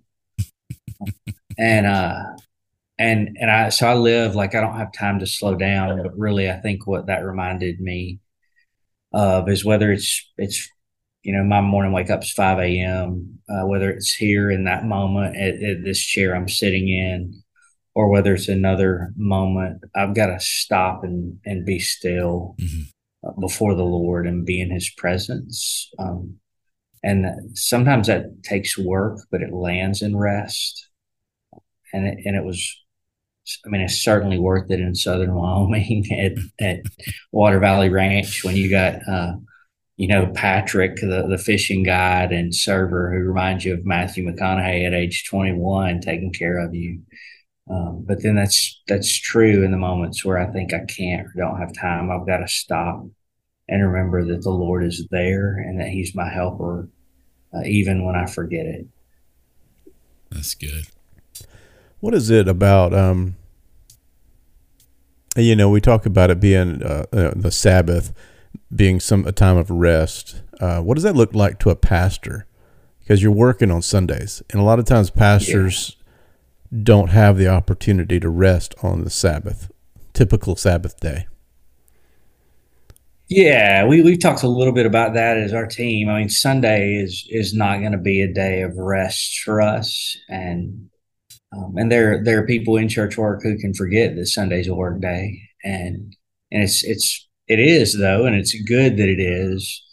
[1.58, 2.22] and uh,
[2.98, 6.02] and and I so I live like I don't have time to slow down.
[6.02, 8.20] But really, I think what that reminded me
[9.14, 10.70] of is whether it's it's
[11.24, 13.40] you know my morning wake up is five a.m.
[13.50, 17.42] Uh, whether it's here in that moment at, at this chair I'm sitting in,
[17.96, 22.56] or whether it's another moment, I've got to stop and and be still.
[22.60, 22.82] Mm-hmm
[23.40, 25.90] before the Lord and be in His presence.
[26.00, 26.38] Um,
[27.04, 30.88] and sometimes that takes work, but it lands in rest.
[31.94, 32.78] And it, and it was,
[33.66, 36.82] I mean, it's certainly worth it in Southern Wyoming at, at
[37.32, 39.34] Water Valley Ranch when you got, uh,
[40.02, 44.88] you know, Patrick, the, the fishing guide and server who reminds you of Matthew McConaughey
[44.88, 47.04] at age 21 taking care of you.
[47.70, 51.34] Um, but then that's that's true in the moments where I think I can't or
[51.38, 52.10] don't have time.
[52.10, 53.06] I've got to stop
[53.70, 56.90] and remember that the Lord is there and that He's my helper,
[57.54, 58.88] uh, even when I forget it.
[60.32, 60.86] That's good.
[62.00, 62.96] What is it about?
[62.96, 63.36] Um,
[65.38, 68.12] you know, we talk about it being uh, uh, the Sabbath,
[68.74, 70.42] being some a time of rest.
[70.60, 72.48] Uh, what does that look like to a pastor?
[73.00, 75.98] Because you're working on Sundays, and a lot of times pastors
[76.72, 76.80] yeah.
[76.84, 79.72] don't have the opportunity to rest on the Sabbath,
[80.14, 81.28] typical Sabbath day.
[83.28, 86.10] Yeah, we we've talked a little bit about that as our team.
[86.10, 90.18] I mean, Sunday is is not going to be a day of rest for us,
[90.28, 90.90] and
[91.56, 94.76] um, and there there are people in church work who can forget that Sunday's a
[94.76, 96.14] work day, and
[96.52, 99.84] and it's it's it is though, and it's good that it is.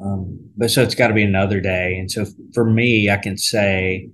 [0.00, 3.36] Um, but so it's got to be another day, and so for me, I can
[3.36, 4.10] say.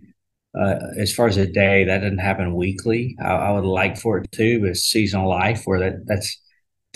[0.59, 3.15] Uh, as far as a day, that doesn't happen weekly.
[3.21, 6.41] I, I would like for it to, but seasonal life where that that's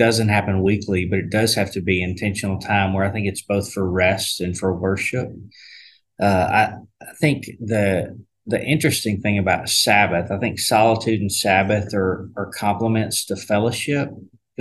[0.00, 3.42] doesn't happen weekly, but it does have to be intentional time where I think it's
[3.42, 5.28] both for rest and for worship.
[6.18, 6.72] Uh, I,
[7.02, 12.50] I think the the interesting thing about Sabbath, I think solitude and Sabbath are are
[12.50, 14.08] complements to fellowship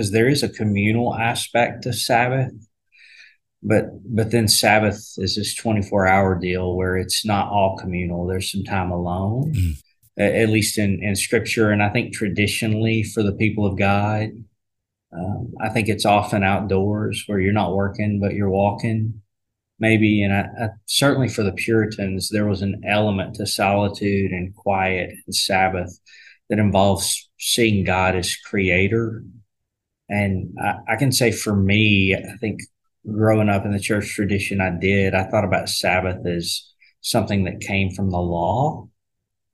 [0.00, 2.52] because there is a communal aspect to Sabbath,
[3.62, 8.26] but but then Sabbath is this twenty four hour deal where it's not all communal.
[8.26, 9.76] There's some time alone, mm.
[10.18, 14.30] at least in in Scripture, and I think traditionally for the people of God
[15.12, 19.20] um, I think it's often outdoors where you're not working, but you're walking,
[19.78, 20.22] maybe.
[20.22, 25.10] And I, I, certainly for the Puritans, there was an element to solitude and quiet
[25.26, 25.98] and Sabbath
[26.48, 29.24] that involves seeing God as creator.
[30.10, 32.60] And I, I can say for me, I think
[33.10, 36.62] growing up in the church tradition, I did, I thought about Sabbath as
[37.00, 38.90] something that came from the law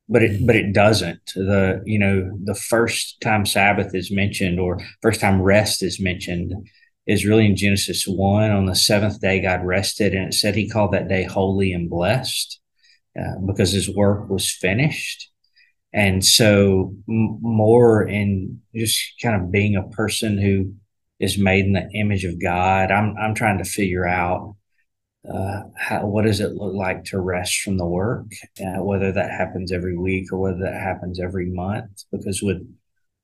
[0.08, 1.32] but it but it doesn't.
[1.34, 6.54] The you know the first time sabbath is mentioned or first time rest is mentioned
[7.06, 10.68] is really in genesis 1 on the seventh day god rested and it said he
[10.68, 12.60] called that day holy and blessed
[13.18, 15.30] uh, because his work was finished
[15.96, 20.72] and so m- more in just kind of being a person who
[21.18, 24.54] is made in the image of god i'm i'm trying to figure out
[25.32, 28.26] uh, how, what does it look like to rest from the work,
[28.60, 32.04] uh, whether that happens every week or whether that happens every month.
[32.12, 32.58] Because with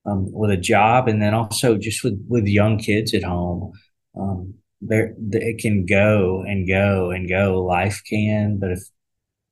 [0.05, 3.73] um, with a job and then also just with with young kids at home,
[4.19, 7.63] um, there it can go and go and go.
[7.63, 8.81] Life can, but if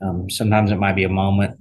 [0.02, 1.60] um, sometimes it might be a moment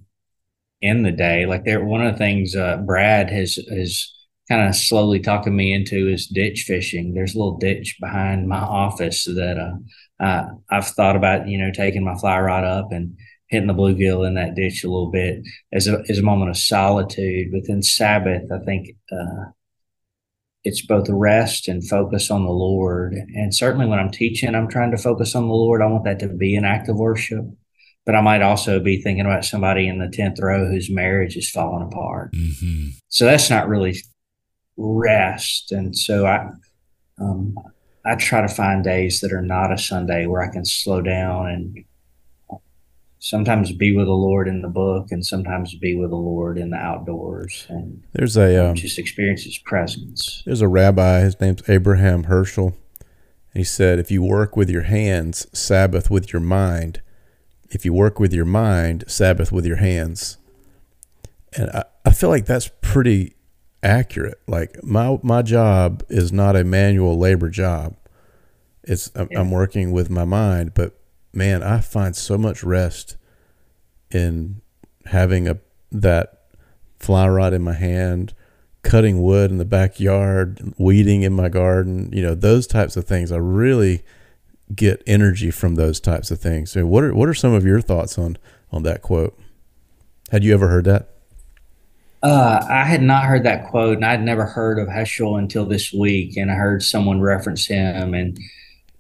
[0.81, 1.45] in the day.
[1.45, 4.13] Like there, one of the things uh, Brad has has
[4.49, 7.13] kind of slowly talking me into is ditch fishing.
[7.13, 11.71] There's a little ditch behind my office that uh, uh, I've thought about, you know,
[11.71, 13.15] taking my fly rod up and
[13.47, 16.57] hitting the bluegill in that ditch a little bit as a, as a moment of
[16.57, 17.51] solitude.
[17.51, 19.51] But then Sabbath, I think uh,
[20.63, 23.13] it's both rest and focus on the Lord.
[23.13, 25.81] And certainly when I'm teaching, I'm trying to focus on the Lord.
[25.81, 27.45] I want that to be an act of worship.
[28.05, 31.49] But I might also be thinking about somebody in the 10th row whose marriage is
[31.49, 32.33] falling apart.
[32.33, 32.89] Mm-hmm.
[33.07, 33.97] So that's not really
[34.77, 35.71] rest.
[35.71, 36.49] And so I,
[37.19, 37.55] um,
[38.05, 41.47] I try to find days that are not a Sunday where I can slow down
[41.47, 41.85] and
[43.19, 46.69] sometimes be with the Lord in the book and sometimes be with the Lord in
[46.69, 50.41] the outdoors and there's a um, just experience his presence.
[50.45, 52.75] There's a rabbi, his name's Abraham Heschel.
[53.53, 57.01] He said, if you work with your hands, Sabbath with your mind.
[57.69, 60.37] If you work with your mind, Sabbath with your hands.
[61.53, 63.35] And I, I feel like that's pretty
[63.83, 64.39] accurate.
[64.47, 67.95] Like my my job is not a manual labor job.
[68.83, 69.39] It's I'm, yeah.
[69.39, 70.99] I'm working with my mind, but
[71.33, 73.17] man, I find so much rest
[74.11, 74.61] in
[75.05, 75.59] having a
[75.91, 76.41] that
[76.99, 78.33] fly rod in my hand,
[78.81, 83.31] cutting wood in the backyard, weeding in my garden, you know, those types of things.
[83.31, 84.03] I really
[84.75, 86.71] get energy from those types of things.
[86.71, 88.37] So what are what are some of your thoughts on
[88.71, 89.37] on that quote?
[90.31, 91.09] Had you ever heard that?
[92.21, 95.93] Uh, I had not heard that quote, and I'd never heard of Heschel until this
[95.93, 96.35] week.
[96.35, 98.37] And I heard someone reference him, and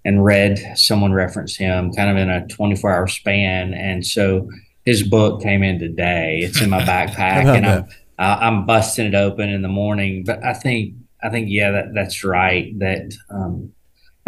[0.05, 3.73] and read someone reference him, kind of in a 24 hour span.
[3.73, 4.49] And so
[4.85, 6.39] his book came in today.
[6.41, 7.85] It's in my backpack, and I'm
[8.17, 10.23] I'm busting it open in the morning.
[10.25, 12.77] But I think I think yeah, that that's right.
[12.79, 13.73] That um,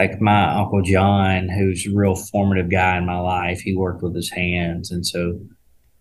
[0.02, 4.16] like my uncle John, who's a real formative guy in my life, he worked with
[4.16, 5.40] his hands, and so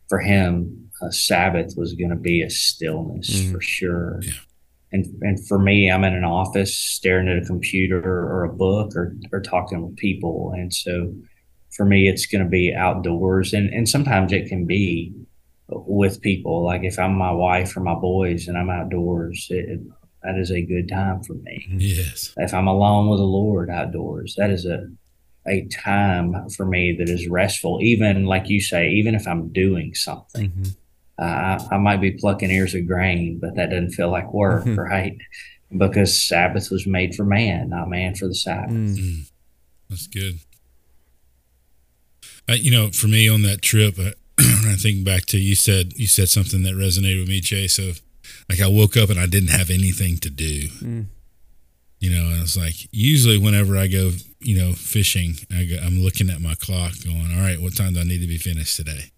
[0.08, 3.52] for him, a Sabbath was going to be a stillness mm.
[3.52, 4.20] for sure.
[4.22, 4.32] Yeah.
[4.92, 8.96] And and for me, I'm in an office staring at a computer or a book
[8.96, 11.14] or or talking with people, and so
[11.76, 15.12] for me, it's going to be outdoors, and and sometimes it can be
[15.68, 16.64] with people.
[16.64, 19.80] Like if I'm my wife or my boys and I'm outdoors, it,
[20.22, 21.66] that is a good time for me.
[21.70, 22.34] Yes.
[22.36, 24.88] If I'm alone with the Lord outdoors, that is a
[25.46, 27.78] a time for me that is restful.
[27.80, 30.50] Even like you say, even if I'm doing something.
[30.50, 30.70] Mm-hmm
[31.20, 34.80] uh, I, might be plucking ears of grain, but that doesn't feel like work, mm-hmm.
[34.80, 35.18] right?
[35.76, 38.72] Because Sabbath was made for man, not man for the Sabbath.
[38.72, 39.30] Mm.
[39.90, 40.40] That's good.
[42.48, 45.92] Uh, you know, for me on that trip, uh, I think back to you said
[45.96, 47.78] you said something that resonated with me, Chase.
[47.78, 48.00] Of
[48.50, 50.68] like I woke up and I didn't have anything to do.
[50.82, 51.06] Mm.
[52.00, 56.02] You know, I was like, usually whenever I go, you know, fishing, I go, I'm
[56.02, 58.76] looking at my clock, going, all right, what time do I need to be finished
[58.76, 59.12] today?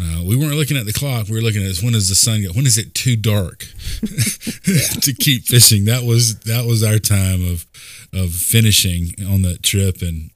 [0.00, 1.28] Uh, we weren't looking at the clock.
[1.28, 2.54] We were looking at when does the sun get?
[2.54, 3.58] When is it too dark
[4.00, 5.86] to keep fishing?
[5.86, 7.66] That was that was our time of
[8.12, 10.02] of finishing on that trip.
[10.02, 10.30] And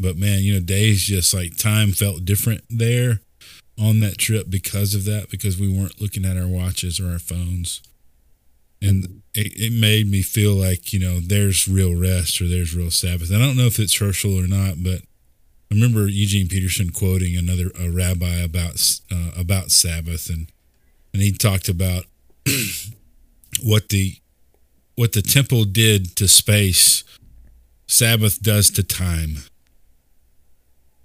[0.00, 3.20] but man, you know, days just like time felt different there
[3.78, 5.30] on that trip because of that.
[5.30, 7.82] Because we weren't looking at our watches or our phones,
[8.80, 12.90] and it, it made me feel like you know there's real rest or there's real
[12.90, 13.32] Sabbath.
[13.32, 15.02] I don't know if it's Heschel or not, but
[15.70, 20.50] I remember Eugene Peterson quoting another a rabbi about uh, about Sabbath, and
[21.12, 22.04] and he talked about
[23.62, 24.16] what the
[24.96, 27.02] what the temple did to space,
[27.86, 29.38] Sabbath does to time.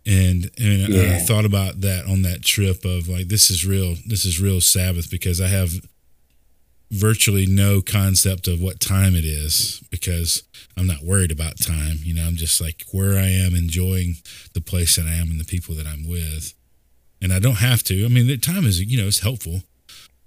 [0.05, 1.17] And and yeah.
[1.17, 4.61] I thought about that on that trip of like this is real this is real
[4.61, 5.71] Sabbath because I have
[6.91, 10.43] virtually no concept of what time it is because
[10.75, 11.97] I'm not worried about time.
[12.01, 14.15] You know, I'm just like where I am, enjoying
[14.53, 16.53] the place that I am and the people that I'm with.
[17.21, 18.05] And I don't have to.
[18.05, 19.61] I mean, the time is, you know, it's helpful.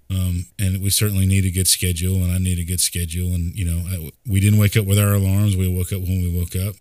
[0.09, 3.33] Um, and we certainly need a good schedule, and I need a good schedule.
[3.33, 5.57] And you know, I, we didn't wake up with our alarms.
[5.57, 6.75] We woke up when we woke up,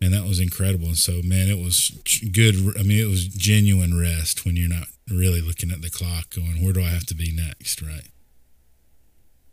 [0.00, 0.86] and that was incredible.
[0.86, 1.90] And so, man, it was
[2.32, 2.54] good.
[2.78, 6.62] I mean, it was genuine rest when you're not really looking at the clock, going,
[6.62, 8.08] "Where do I have to be next?" Right?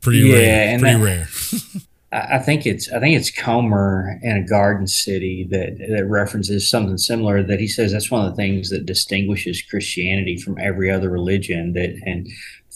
[0.01, 0.79] Pretty yeah, rare.
[0.79, 1.27] Pretty that, rare.
[2.11, 6.97] I think it's I think it's Comer in a Garden City that that references something
[6.97, 7.43] similar.
[7.43, 11.73] That he says that's one of the things that distinguishes Christianity from every other religion.
[11.73, 12.27] That and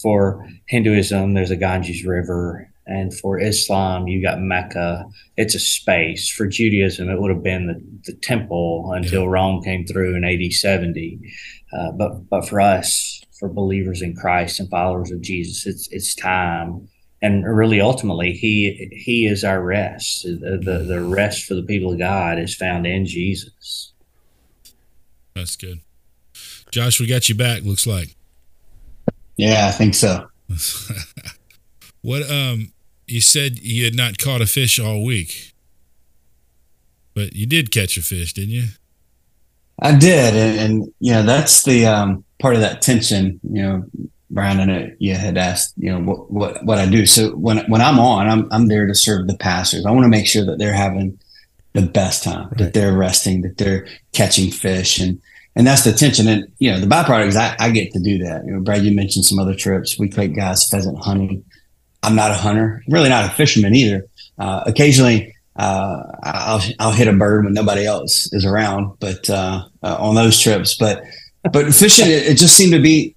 [0.01, 5.05] for Hinduism, there's a Ganges River, and for Islam, you got Mecca.
[5.37, 6.29] It's a space.
[6.29, 9.29] For Judaism, it would have been the, the temple until yeah.
[9.29, 11.19] Rome came through in AD 70.
[11.71, 16.15] Uh, but but for us, for believers in Christ and followers of Jesus, it's it's
[16.15, 16.89] time
[17.21, 21.91] and really ultimately he he is our rest the, the, the rest for the people
[21.91, 23.91] of god is found in jesus
[25.33, 25.79] that's good
[26.71, 28.15] josh we got you back looks like
[29.37, 30.27] yeah i think so
[32.01, 32.71] what um
[33.09, 35.53] you said you had not caught a fish all week
[37.13, 38.65] but you did catch a fish didn't you
[39.81, 43.83] i did and, and you know that's the um part of that tension you know
[44.31, 47.05] Brian, I know you had asked, you know, what, what, what I do.
[47.05, 49.85] So when, when I'm on, I'm, I'm there to serve the pastors.
[49.85, 51.19] I want to make sure that they're having
[51.73, 52.57] the best time, right.
[52.59, 54.99] that they're resting, that they're catching fish.
[54.99, 55.19] And,
[55.55, 56.27] and that's the tension.
[56.27, 58.45] And, you know, the byproduct is I, I get to do that.
[58.45, 59.97] You know, Brad, you mentioned some other trips.
[59.97, 61.43] We take guys pheasant hunting.
[62.03, 64.05] I'm not a hunter, really not a fisherman either.
[64.37, 69.65] Uh, occasionally, uh, I'll, I'll hit a bird when nobody else is around, but, uh,
[69.83, 71.03] uh on those trips, but,
[71.51, 73.15] but fishing, it, it just seemed to be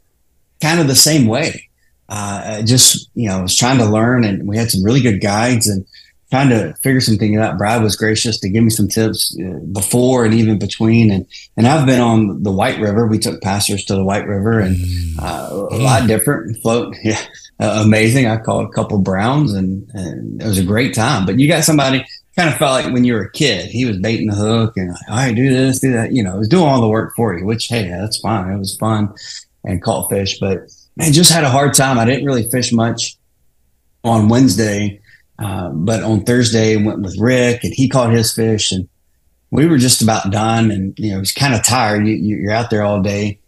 [0.61, 1.69] kind of the same way.
[2.09, 5.21] Uh, just you know, I was trying to learn, and we had some really good
[5.21, 5.87] guides, and
[6.31, 7.59] trying to figure some things out.
[7.59, 11.27] Brad was gracious to give me some tips uh, before and even between, and
[11.57, 13.07] and I've been on the White River.
[13.07, 15.19] We took pastors to the White River, and mm.
[15.21, 16.95] uh, a lot different float.
[17.05, 17.21] Yeah,
[17.61, 18.27] uh, amazing.
[18.27, 21.27] I caught a couple browns, and and it was a great time.
[21.27, 22.05] But you got somebody
[22.37, 24.91] kind of felt like when you were a kid, he was baiting the hook and
[24.91, 26.13] like, all right, do this, do that.
[26.13, 28.51] You know, he was doing all the work for you, which hey, that's fine.
[28.51, 29.15] It was fun
[29.65, 31.99] and caught fish, but I just had a hard time.
[31.99, 33.17] I didn't really fish much
[34.05, 35.01] on Wednesday,
[35.39, 38.89] uh, but on Thursday went with Rick and he caught his fish and
[39.51, 40.71] we were just about done.
[40.71, 42.07] And you know, he's kind of tired.
[42.07, 43.39] You, you're out there all day,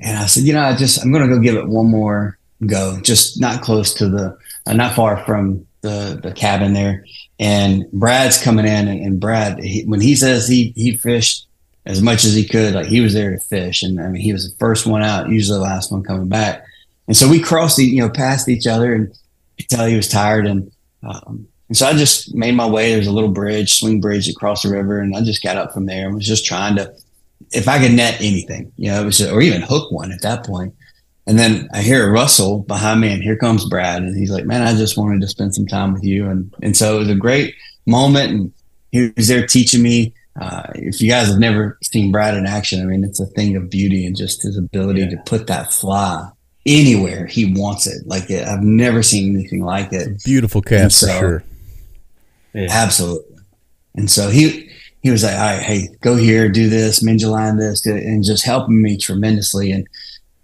[0.00, 2.38] and I said, you know, I just I'm going to go give it one more
[2.66, 7.04] go, just not close to the, uh, not far from the the cabin there.
[7.38, 11.46] And Brad's coming in, and, and Brad, he, when he says he he fished
[11.86, 12.74] as much as he could.
[12.74, 15.30] Like he was there to fish, and I mean he was the first one out,
[15.30, 16.64] usually the last one coming back.
[17.06, 19.12] And so we crossed, the, you know, past each other, and
[19.58, 20.70] could tell he was tired, and
[21.02, 22.92] um, and so I just made my way.
[22.92, 25.86] There's a little bridge, swing bridge across the river, and I just got up from
[25.86, 26.92] there and was just trying to,
[27.52, 30.22] if I could net anything, you know, it was just, or even hook one at
[30.22, 30.74] that point.
[31.26, 34.46] And then I hear a rustle behind me, and here comes Brad, and he's like,
[34.46, 37.10] "Man, I just wanted to spend some time with you," and and so it was
[37.10, 37.54] a great
[37.86, 38.52] moment, and
[38.90, 42.80] he was there teaching me uh, if you guys have never seen Brad in action,
[42.80, 45.10] I mean, it's a thing of beauty and just his ability yeah.
[45.10, 46.30] to put that fly
[46.66, 48.06] anywhere he wants it.
[48.06, 50.22] Like it, I've never seen anything like it.
[50.24, 51.44] Beautiful cast so, for sure.
[52.54, 52.68] Yeah.
[52.70, 53.36] Absolutely.
[53.96, 54.70] And so he
[55.02, 58.82] he was like, all right, hey, go here, do this, line this, and just helping
[58.82, 59.72] me tremendously.
[59.72, 59.86] And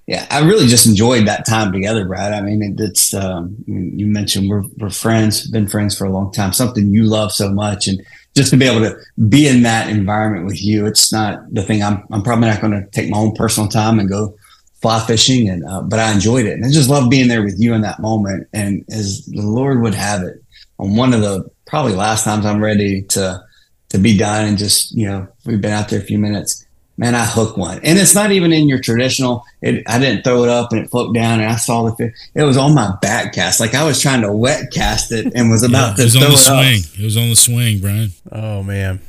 [0.07, 2.33] yeah, I really just enjoyed that time together, Brad.
[2.33, 6.31] I mean, it, it's um, you mentioned we're we're friends, been friends for a long
[6.33, 6.53] time.
[6.53, 8.01] Something you love so much, and
[8.37, 8.97] just to be able to
[9.29, 11.83] be in that environment with you, it's not the thing.
[11.83, 14.37] I'm I'm probably not going to take my own personal time and go
[14.81, 17.59] fly fishing, and uh, but I enjoyed it, and I just love being there with
[17.59, 18.47] you in that moment.
[18.53, 20.41] And as the Lord would have it,
[20.79, 23.43] on one of the probably last times I'm ready to
[23.89, 26.66] to be done and just you know we've been out there a few minutes.
[26.99, 29.45] Man, I hooked one, and it's not even in your traditional.
[29.61, 32.15] It, I didn't throw it up and it floated down, and I saw the fish.
[32.35, 35.51] It was on my back cast, like I was trying to wet cast it and
[35.51, 36.81] was about Yeah, it to was on the it swing.
[36.95, 36.99] up.
[37.01, 38.11] It was on the swing, Brian.
[38.33, 39.01] Oh man.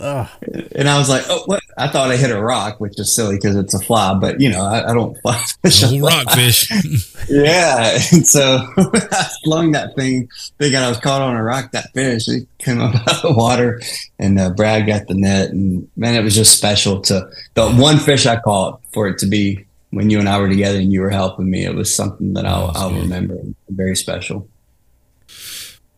[0.00, 0.30] Oh,
[0.76, 3.36] And I was like, "Oh, what?" I thought I hit a rock, which is silly
[3.36, 4.14] because it's a fly.
[4.14, 5.82] But you know, I, I don't fly fish.
[5.82, 6.70] A whole rockfish.
[7.30, 11.72] Yeah, and so I slung that thing, thinking I was caught on a rock.
[11.72, 13.82] That fish it came up out of the water,
[14.18, 17.98] and uh, Brad got the net, and man, it was just special to the one
[17.98, 21.00] fish I caught for it to be when you and I were together and you
[21.02, 21.64] were helping me.
[21.66, 23.36] It was something that I'll, That's I'll remember,
[23.68, 24.48] very special.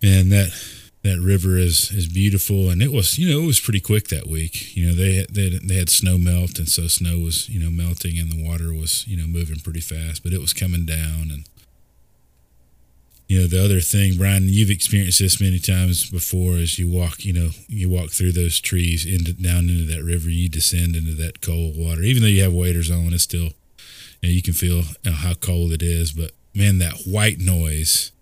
[0.02, 0.48] and that
[1.02, 2.70] that river is is beautiful.
[2.70, 4.76] And it was you know it was pretty quick that week.
[4.76, 8.18] You know they they they had snow melt and so snow was you know melting
[8.18, 11.30] and the water was you know moving pretty fast but it was coming down.
[11.30, 11.44] And
[13.28, 17.24] you know the other thing brian you've experienced this many times before as you walk
[17.24, 21.14] you know you walk through those trees into down into that river you descend into
[21.14, 22.02] that cold water.
[22.02, 23.52] Even though you have waders on it's still
[24.20, 26.12] you, know, you can feel you know, how cold it is.
[26.12, 28.12] But man that white noise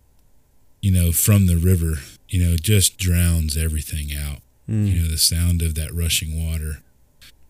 [0.81, 4.39] you know from the river you know just drowns everything out.
[4.87, 6.83] You know the sound of that rushing water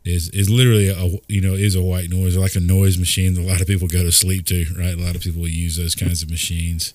[0.05, 3.43] is is literally a you know is a white noise like a noise machine that
[3.43, 4.95] a lot of people go to sleep to right?
[4.95, 6.95] A lot of people use those kinds of machines.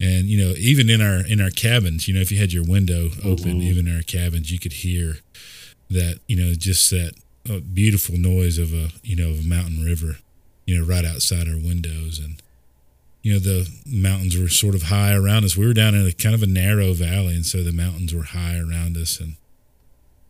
[0.00, 2.64] And you know even in our in our cabins you know if you had your
[2.64, 5.18] window open even in our cabins you could hear
[5.90, 7.12] that you know just that
[7.48, 10.16] uh, beautiful noise of a you know of a mountain river
[10.66, 12.18] you know right outside our windows.
[12.18, 12.41] And
[13.22, 16.12] you know the mountains were sort of high around us we were down in a
[16.12, 19.36] kind of a narrow valley and so the mountains were high around us and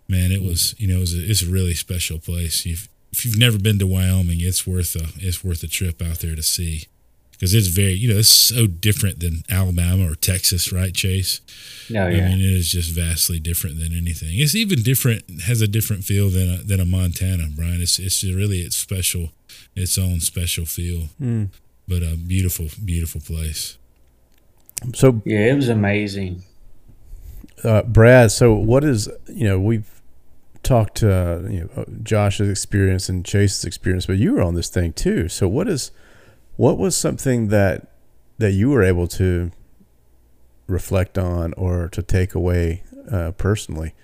[0.08, 3.24] man it was you know it was a, it's a really special place if, if
[3.24, 6.42] you've never been to wyoming it's worth a it's worth a trip out there to
[6.42, 6.84] see
[7.32, 11.40] because it's very you know it's so different than alabama or texas right chase
[11.90, 12.26] No, Oh yeah.
[12.26, 14.30] I mean, it is just vastly different than anything.
[14.38, 17.82] It's even different, has a different feel than a, than a Montana, Brian.
[17.82, 19.32] It's it's really it's special,
[19.74, 21.48] its own special feel, Mm.
[21.88, 23.78] But a beautiful, beautiful place.
[24.94, 26.42] So, yeah, it was amazing.
[27.64, 30.02] uh, Brad, so what is you know we've
[30.62, 34.92] talked uh, you know Josh's experience and Chase's experience, but you were on this thing
[34.92, 35.28] too.
[35.28, 35.90] So, what is
[36.56, 37.88] what was something that
[38.38, 39.50] that you were able to
[40.66, 43.94] reflect on or to take away uh, personally?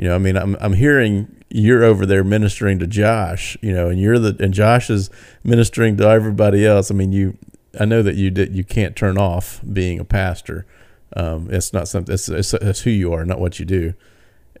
[0.00, 3.90] You know, I mean, I'm I'm hearing you're over there ministering to Josh, you know,
[3.90, 5.10] and you're the and Josh is
[5.44, 6.90] ministering to everybody else.
[6.90, 7.36] I mean, you,
[7.78, 10.66] I know that you did you can't turn off being a pastor.
[11.14, 12.14] Um, it's not something.
[12.14, 13.92] It's, it's it's who you are, not what you do.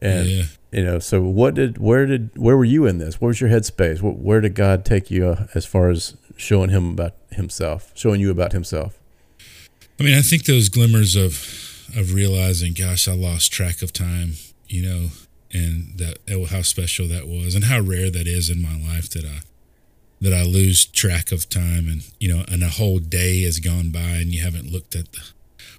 [0.02, 3.18] And yeah, you know, so what did where did where were you in this?
[3.18, 4.02] What was your headspace?
[4.02, 8.20] What, where did God take you uh, as far as showing him about himself, showing
[8.20, 9.00] you about himself?
[9.98, 14.34] I mean, I think those glimmers of of realizing, gosh, I lost track of time,
[14.68, 15.08] you know,
[15.52, 19.08] and that oh, how special that was, and how rare that is in my life
[19.10, 19.40] that I
[20.20, 23.90] that I lose track of time, and you know, and a whole day has gone
[23.90, 25.22] by, and you haven't looked at the,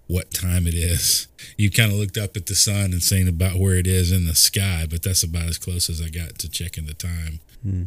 [0.08, 1.28] what time it is.
[1.58, 4.26] You kind of looked up at the sun and seen about where it is in
[4.26, 7.40] the sky, but that's about as close as I got to checking the time.
[7.64, 7.84] Hmm.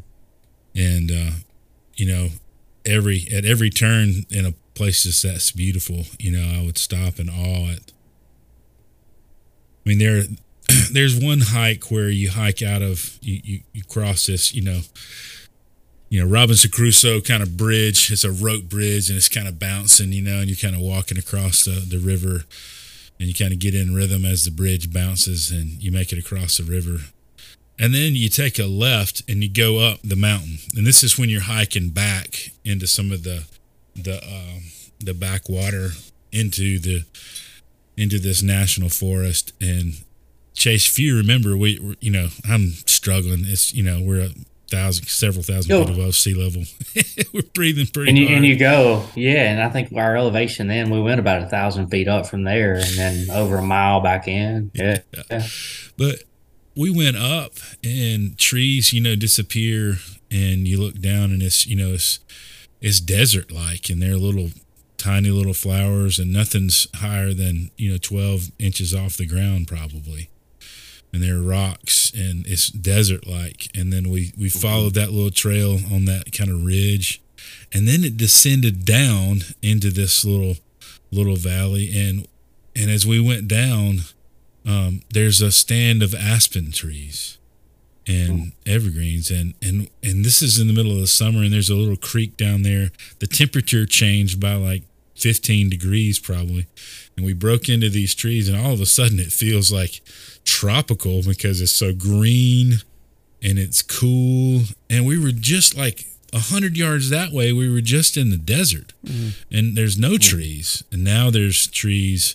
[0.77, 1.31] And uh,
[1.97, 2.29] you know,
[2.87, 7.19] every at every turn in a place that's that's beautiful, you know, I would stop
[7.19, 7.93] in awe at.
[9.87, 10.23] I mean, there,
[10.93, 14.81] there's one hike where you hike out of you, you, you cross this, you know,
[16.09, 18.11] you know Robinson Crusoe kind of bridge.
[18.11, 20.81] It's a rope bridge and it's kind of bouncing, you know, and you're kind of
[20.81, 22.45] walking across the, the river,
[23.19, 26.19] and you kind of get in rhythm as the bridge bounces and you make it
[26.19, 26.99] across the river.
[27.79, 30.59] And then you take a left and you go up the mountain.
[30.77, 33.47] And this is when you're hiking back into some of the
[33.97, 34.63] the um,
[35.01, 35.91] the backwater
[36.33, 37.05] into the
[37.97, 39.53] into this national forest.
[39.61, 40.04] And
[40.55, 43.45] Chase, if you remember, we you know I'm struggling.
[43.45, 44.29] It's you know we're a
[44.71, 45.85] thousand, several thousand Yo.
[45.85, 46.63] feet above sea level.
[47.35, 48.37] we're breathing pretty And you, hard.
[48.39, 51.89] and you go, yeah, and I think our elevation then we went about a thousand
[51.89, 54.71] feet up from there, and then over a mile back in.
[54.75, 54.99] Yeah,
[55.31, 55.47] yeah.
[55.97, 56.23] But
[56.77, 57.53] we went up
[57.85, 59.97] and trees, you know, disappear
[60.31, 62.19] and you look down and it's, you know, it's
[62.81, 64.51] it's desert like and they're little
[64.97, 70.31] tiny little flowers and nothing's higher than, you know, 12 inches off the ground probably.
[71.15, 75.31] And there are rocks and it's desert like and then we we followed that little
[75.31, 77.23] trail on that kind of ridge.
[77.73, 80.57] And then it descended down into this little
[81.13, 81.97] little valley.
[81.97, 82.27] And
[82.75, 84.01] and as we went down
[84.67, 87.39] um, there's a stand of aspen trees
[88.09, 89.31] and evergreens.
[89.31, 91.97] And and and this is in the middle of the summer and there's a little
[91.97, 92.91] creek down there.
[93.21, 94.83] The temperature changed by like
[95.15, 96.67] 15 degrees probably.
[97.17, 100.01] And we broke into these trees, and all of a sudden it feels like
[100.45, 102.75] tropical because it's so green
[103.43, 104.63] and it's cool.
[104.89, 107.53] And we were just like a hundred yards that way.
[107.53, 109.29] We were just in the desert, mm-hmm.
[109.57, 110.83] and there's no trees.
[110.91, 112.35] And now there's trees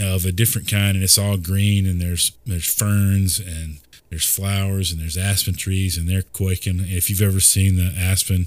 [0.00, 1.86] of a different kind, and it's all green.
[1.86, 3.78] And there's there's ferns and
[4.10, 6.80] there's flowers and there's aspen trees, and they're quaking.
[6.80, 8.46] If you've ever seen the aspen,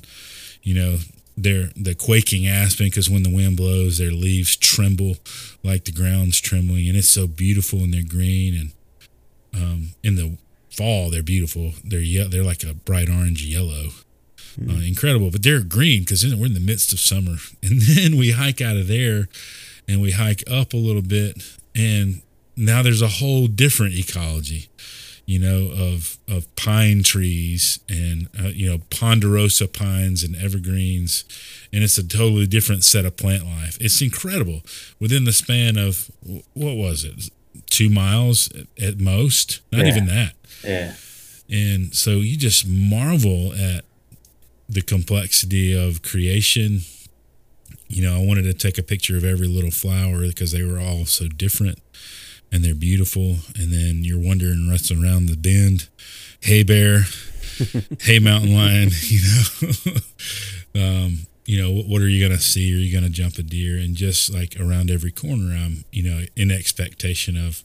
[0.64, 0.98] you know
[1.38, 5.18] they're the quaking aspen because when the wind blows, their leaves tremble
[5.64, 8.72] like the ground's trembling, and it's so beautiful and they're green.
[9.54, 10.38] And um, in the
[10.76, 11.74] fall, they're beautiful.
[11.84, 13.90] They're ye- they're like a bright orange yellow,
[14.68, 15.30] uh, incredible.
[15.30, 18.78] But they're green because we're in the midst of summer, and then we hike out
[18.78, 19.30] of there,
[19.88, 21.44] and we hike up a little bit,
[21.76, 22.22] and
[22.56, 24.70] now there's a whole different ecology
[25.28, 31.26] you know, of of pine trees and uh, you know ponderosa pines and evergreens,
[31.72, 33.78] and it's a totally different set of plant life.
[33.80, 34.62] It's incredible
[35.00, 36.10] within the span of
[36.54, 37.30] what was it,
[37.70, 38.50] two miles
[38.82, 39.92] at most, not Yeah.
[39.92, 40.34] even that.
[40.64, 40.94] Yeah.
[41.50, 43.84] And so you just marvel at
[44.70, 46.82] the complexity of creation.
[47.90, 50.80] You know, I wanted to take a picture of every little flower because they were
[50.80, 51.80] all so different
[52.52, 53.38] and they're beautiful.
[53.56, 55.88] And then you're wondering what's around the bend.
[56.40, 57.04] Hey bear,
[58.02, 59.94] hey mountain lion, you know.
[60.76, 62.74] um, you know, what, what are you gonna see?
[62.76, 63.78] Are you gonna jump a deer?
[63.78, 67.64] And just like around every corner, I'm, you know, in expectation of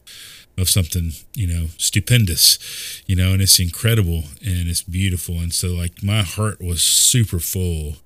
[0.58, 5.36] of something, you know, stupendous, you know, and it's incredible and it's beautiful.
[5.36, 7.96] And so like my heart was super full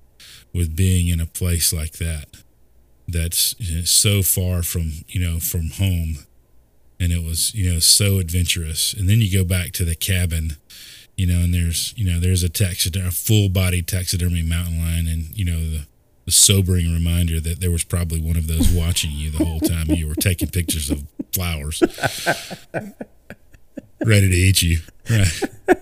[0.53, 2.25] with being in a place like that.
[3.07, 3.55] That's
[3.89, 6.25] so far from, you know, from home
[6.99, 8.93] and it was you know so adventurous.
[8.93, 10.57] And then you go back to the cabin
[11.17, 15.07] you know and there's you know there's a taxidermy a full body taxidermy mountain lion
[15.07, 15.87] and you know the,
[16.25, 19.89] the sobering reminder that there was probably one of those watching you the whole time.
[19.89, 21.81] You were taking pictures of flowers.
[24.05, 24.79] Ready to eat you.
[25.09, 25.77] Right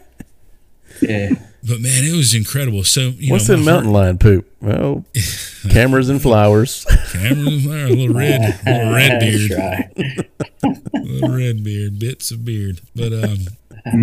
[1.02, 1.30] Yeah.
[1.64, 4.50] but man it was incredible so you What's know in mountain heart- lion poop?
[4.62, 5.06] Well,
[5.70, 6.86] cameras and flowers.
[7.12, 10.28] cameras and there, a little red little red beard That's
[10.64, 10.94] right.
[10.94, 13.38] little red beard bits of beard but um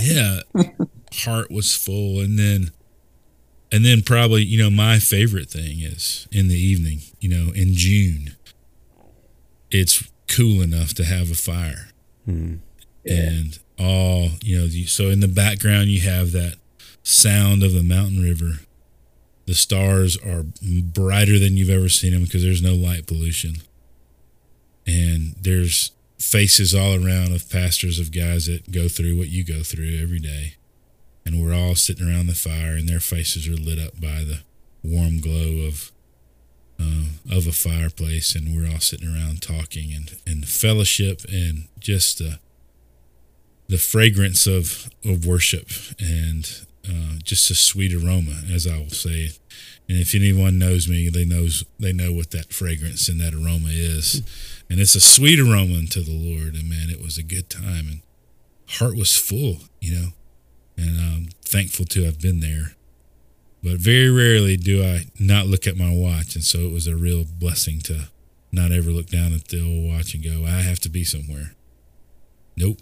[0.00, 0.40] yeah
[1.24, 2.70] heart was full and then
[3.72, 7.72] and then probably you know my favorite thing is in the evening you know in
[7.74, 8.36] june
[9.70, 11.88] it's cool enough to have a fire
[12.26, 16.56] and all you know so in the background you have that
[17.08, 18.60] sound of the mountain river.
[19.46, 23.56] The stars are brighter than you've ever seen them because there's no light pollution.
[24.86, 29.62] And there's faces all around of pastors of guys that go through what you go
[29.62, 30.54] through every day.
[31.24, 34.40] And we're all sitting around the fire and their faces are lit up by the
[34.82, 35.92] warm glow of
[36.80, 38.34] uh, of a fireplace.
[38.34, 42.38] And we're all sitting around talking and, and fellowship and just the
[43.68, 45.68] the fragrance of of worship
[46.00, 49.30] and uh, just a sweet aroma as I will say.
[49.88, 53.68] And if anyone knows me they knows they know what that fragrance and that aroma
[53.70, 54.22] is.
[54.70, 56.54] And it's a sweet aroma unto the Lord.
[56.54, 57.88] And man it was a good time.
[57.88, 58.00] And
[58.68, 60.08] heart was full you know.
[60.76, 62.72] And I'm thankful to have been there.
[63.62, 66.96] But very rarely do I not look at my watch, and so it was a
[66.96, 68.08] real blessing to
[68.52, 71.54] not ever look down at the old watch and go, "I have to be somewhere."
[72.56, 72.78] Nope,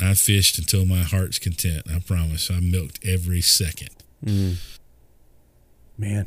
[0.00, 1.82] I fished until my heart's content.
[1.92, 2.50] I promise.
[2.50, 3.90] I milked every second.
[5.98, 6.26] Man,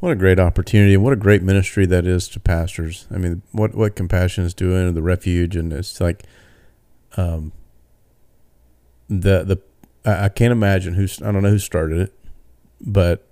[0.00, 3.06] what a great opportunity and what a great ministry that is to pastors.
[3.10, 6.24] I mean, what what compassion is doing, the refuge, and it's like,
[7.16, 7.52] um,
[9.08, 9.58] the the
[10.04, 12.14] I, I can't imagine who's I don't know who started it,
[12.80, 13.26] but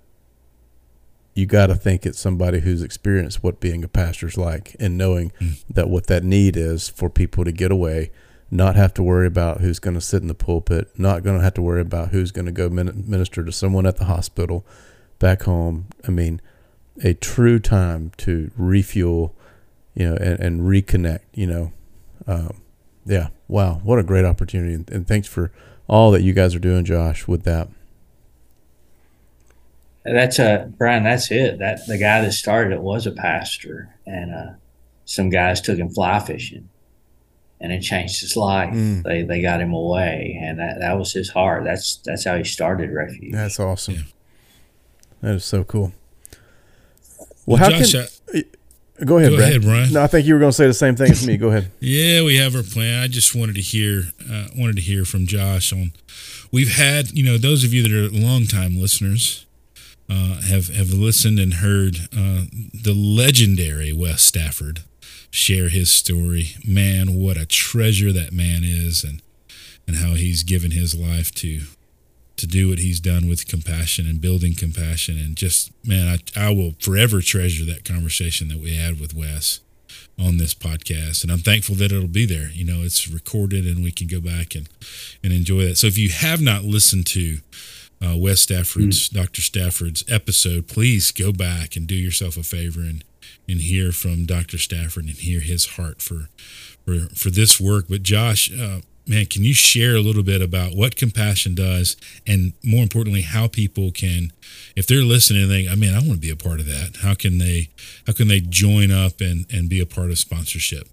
[1.35, 5.31] you got to think it's somebody who's experienced what being a pastor's like and knowing
[5.69, 8.11] that what that need is for people to get away,
[8.53, 11.43] not have to worry about who's going to sit in the pulpit, not going to
[11.43, 14.65] have to worry about who's going to go minister to someone at the hospital,
[15.19, 15.87] back home.
[16.07, 16.39] I mean,
[17.03, 19.35] a true time to refuel,
[19.95, 21.21] you know, and, and reconnect.
[21.33, 21.73] You know,
[22.27, 22.61] um,
[23.05, 23.29] yeah.
[23.47, 25.51] Wow, what a great opportunity, and, thanks for
[25.87, 27.67] all that you guys are doing, Josh, with that.
[30.05, 31.03] That's a Brian.
[31.03, 31.59] That's it.
[31.59, 34.53] That the guy that started it was a pastor, and uh,
[35.05, 36.69] some guys took him fly fishing,
[37.63, 38.71] and it changed his life.
[38.73, 39.01] Mm.
[39.03, 41.63] They they got him away, and that, that was his heart.
[41.63, 43.31] That's that's how he started Refuge.
[43.31, 43.93] That's awesome.
[43.95, 44.01] Yeah.
[45.21, 45.93] That is so cool.
[47.45, 48.05] Well, how Josh, can
[48.35, 48.43] I-
[49.05, 49.49] go ahead, go Brad.
[49.49, 49.93] ahead, Brian.
[49.93, 51.37] No, I think you were going to say the same thing as me.
[51.37, 51.71] Go ahead.
[51.79, 53.01] Yeah, we have our plan.
[53.03, 55.91] I just wanted to hear uh, wanted to hear from Josh on.
[56.51, 59.45] We've had you know those of you that are longtime listeners
[60.09, 64.81] uh, have have listened and heard uh, the legendary Wes Stafford
[65.33, 66.51] share his story.
[66.65, 69.21] Man, what a treasure that man is, and
[69.87, 71.61] and how he's given his life to
[72.37, 75.17] to do what he's done with compassion and building compassion.
[75.17, 79.59] And just man, I I will forever treasure that conversation that we had with Wes
[80.19, 83.83] on this podcast and i'm thankful that it'll be there you know it's recorded and
[83.83, 84.69] we can go back and
[85.23, 87.39] and enjoy that so if you have not listened to
[88.03, 89.13] uh, Wes Stafford's, mm.
[89.13, 89.41] Dr.
[89.41, 93.03] Stafford's episode, please go back and do yourself a favor and
[93.47, 94.57] and hear from Dr.
[94.57, 96.29] Stafford and hear his heart for
[96.85, 97.85] for for this work.
[97.89, 102.53] But Josh, uh, man, can you share a little bit about what compassion does, and
[102.63, 104.31] more importantly, how people can,
[104.75, 106.97] if they're listening, think, I mean, I want to be a part of that.
[107.01, 107.69] How can they
[108.07, 110.87] how can they join up and and be a part of sponsorship?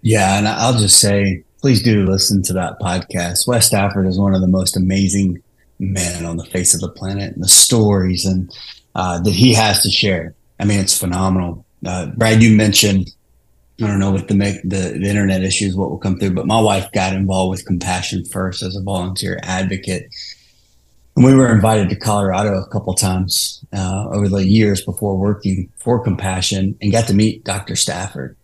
[0.00, 3.46] Yeah, and I'll just say please do listen to that podcast.
[3.46, 5.42] Wes Stafford is one of the most amazing
[5.80, 8.52] men on the face of the planet, and the stories and
[8.98, 10.34] uh, that he has to share.
[10.58, 11.64] I mean, it's phenomenal.
[11.86, 13.10] Uh, Brad, you mentioned
[13.80, 16.60] I don't know with the, the the internet issues what will come through, but my
[16.60, 20.12] wife got involved with Compassion First as a volunteer advocate.
[21.14, 25.70] And we were invited to Colorado a couple times uh, over the years before working
[25.76, 27.76] for Compassion and got to meet Dr.
[27.76, 28.36] Stafford.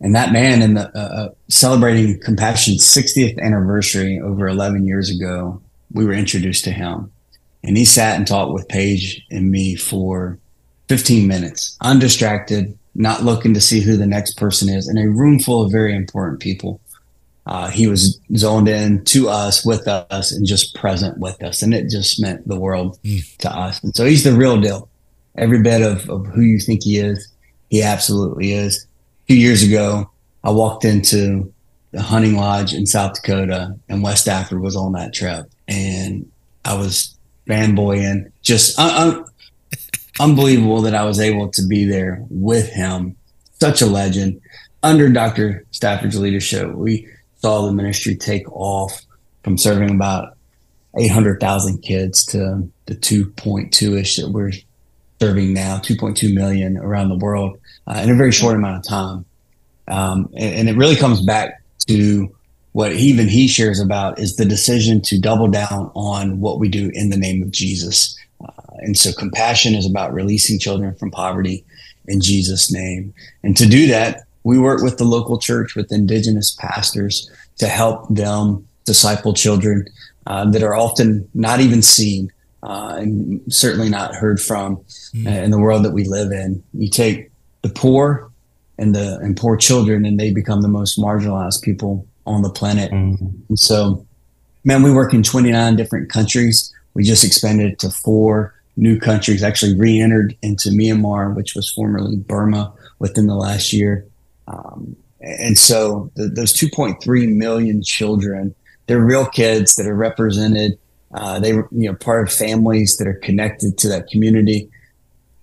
[0.00, 5.62] And that man, in the uh, uh celebrating Compassion's 60th anniversary over 11 years ago,
[5.92, 7.12] we were introduced to him.
[7.66, 10.38] And he sat and talked with Paige and me for
[10.88, 15.40] 15 minutes, undistracted, not looking to see who the next person is, in a room
[15.40, 16.80] full of very important people.
[17.46, 21.62] Uh, he was zoned in to us, with us, and just present with us.
[21.62, 23.36] And it just meant the world mm.
[23.38, 23.82] to us.
[23.82, 24.88] And so he's the real deal.
[25.36, 27.32] Every bit of, of who you think he is,
[27.70, 28.86] he absolutely is
[29.24, 30.10] A few years ago,
[30.42, 31.52] I walked into
[31.90, 36.30] the hunting lodge in South Dakota, and Wes Stafford was on that trip, and
[36.64, 37.15] I was
[37.46, 39.24] fanboying, just un- un-
[40.20, 43.16] unbelievable that I was able to be there with him.
[43.60, 44.40] Such a legend.
[44.82, 45.64] Under Dr.
[45.70, 47.08] Stafford's leadership, we
[47.40, 49.02] saw the ministry take off
[49.42, 50.36] from serving about
[50.98, 54.52] 800,000 kids to the 2.2 ish that we're
[55.20, 59.24] serving now, 2.2 million around the world uh, in a very short amount of time.
[59.88, 62.34] Um, and, and, it really comes back to
[62.76, 66.90] what even he shares about is the decision to double down on what we do
[66.92, 68.14] in the name of Jesus.
[68.46, 71.64] Uh, and so compassion is about releasing children from poverty
[72.06, 73.14] in Jesus' name.
[73.42, 78.14] And to do that, we work with the local church, with indigenous pastors to help
[78.14, 79.86] them disciple children
[80.26, 82.30] uh, that are often not even seen
[82.62, 84.76] uh, and certainly not heard from
[85.14, 85.26] mm.
[85.26, 86.62] in the world that we live in.
[86.74, 87.30] You take
[87.62, 88.30] the poor
[88.76, 92.90] and the and poor children, and they become the most marginalized people on the planet.
[92.90, 93.54] Mm-hmm.
[93.54, 94.04] So,
[94.64, 96.72] man, we work in 29 different countries.
[96.94, 99.42] We just expanded to four new countries.
[99.42, 104.06] Actually, re-entered into Myanmar, which was formerly Burma, within the last year.
[104.48, 108.54] Um, and so, the, those 2.3 million children,
[108.86, 110.78] they're real kids that are represented.
[111.14, 114.68] Uh, they, you know, part of families that are connected to that community.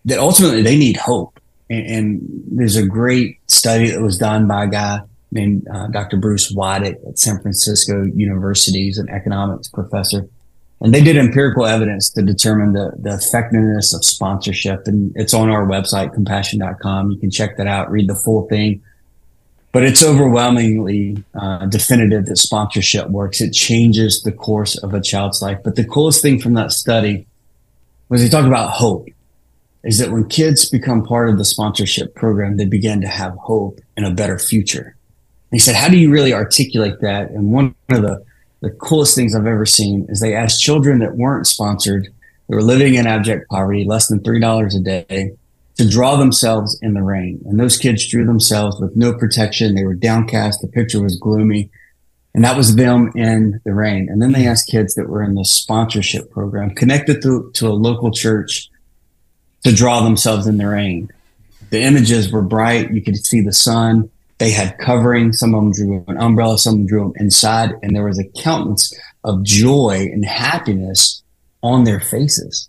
[0.06, 4.66] That ultimately they need hope and, and, there's a great study that was done by
[4.66, 5.00] a guy
[5.34, 6.18] named uh, Dr.
[6.18, 8.86] Bruce Wydick at San Francisco University.
[8.86, 10.28] He's an economics professor.
[10.82, 14.86] And they did empirical evidence to determine the, the effectiveness of sponsorship.
[14.86, 17.12] And it's on our website, compassion.com.
[17.12, 18.82] You can check that out, read the full thing.
[19.72, 23.42] But it's overwhelmingly uh, definitive that sponsorship works.
[23.42, 25.60] It changes the course of a child's life.
[25.64, 27.26] But the coolest thing from that study
[28.10, 29.08] was he talked about hope
[29.84, 33.80] is that when kids become part of the sponsorship program, they begin to have hope
[33.98, 34.96] in a better future.
[35.54, 37.30] He said, How do you really articulate that?
[37.30, 38.26] And one of the,
[38.62, 42.08] the coolest things I've ever seen is they asked children that weren't sponsored,
[42.50, 45.34] they were living in abject poverty, less than $3 a day,
[45.78, 47.40] to draw themselves in the rain.
[47.46, 49.76] And those kids drew themselves with no protection.
[49.76, 50.62] They were downcast.
[50.62, 51.70] The picture was gloomy.
[52.34, 54.10] And that was them in the rain.
[54.10, 57.70] And then they asked kids that were in the sponsorship program, connected to, to a
[57.70, 58.70] local church
[59.64, 61.12] to draw themselves in the rain.
[61.70, 62.92] The images were bright.
[62.92, 64.10] You could see the sun.
[64.44, 65.32] They had covering.
[65.32, 66.58] Some of them drew an umbrella.
[66.58, 67.72] Some of them drew them inside.
[67.82, 71.24] And there was a countenance of joy and happiness
[71.62, 72.68] on their faces.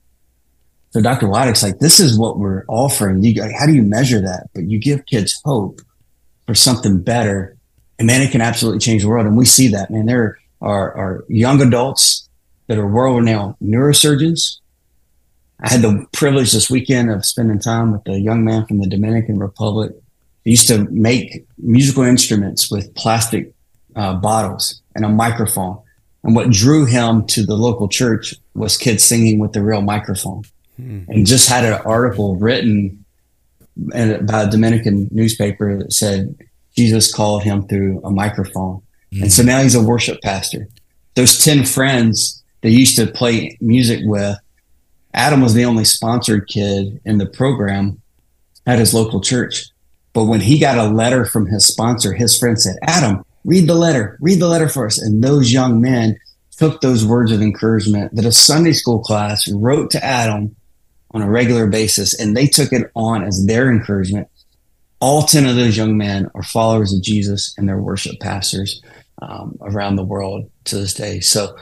[0.91, 1.27] So Dr.
[1.27, 3.25] Wydick's like, this is what we're offering.
[3.25, 4.51] You, how do you measure that?
[4.55, 5.81] But you give kids hope
[6.47, 7.57] for something better.
[7.99, 9.27] And man, it can absolutely change the world.
[9.27, 10.07] And we see that, man.
[10.07, 12.29] There are, are young adults
[12.69, 14.59] that are world renowned neurosurgeons
[15.61, 18.89] I had the privilege this weekend of spending time with a young man from the
[18.89, 19.93] Dominican Republic.
[20.45, 23.53] He used to make musical instruments with plastic
[23.97, 25.79] uh, bottles and a microphone.
[26.23, 30.43] And what drew him to the local church was kids singing with the real microphone,
[30.81, 31.11] mm-hmm.
[31.11, 33.05] and just had an article written
[33.77, 36.35] by a Dominican newspaper that said
[36.77, 38.81] Jesus called him through a microphone,
[39.13, 39.25] mm-hmm.
[39.25, 40.69] and so now he's a worship pastor.
[41.15, 44.39] Those ten friends they used to play music with,
[45.13, 48.01] Adam was the only sponsored kid in the program
[48.67, 49.67] at his local church.
[50.15, 53.75] But when he got a letter from his sponsor, his friend said, Adam, read the
[53.75, 54.99] letter, read the letter for us.
[54.99, 56.19] And those young men
[56.57, 60.55] took those words of encouragement that a Sunday school class wrote to Adam
[61.11, 64.29] on a regular basis, and they took it on as their encouragement.
[65.01, 68.81] All 10 of those young men are followers of Jesus and they're worship pastors
[69.21, 71.21] um, around the world to this day.
[71.21, 71.57] So,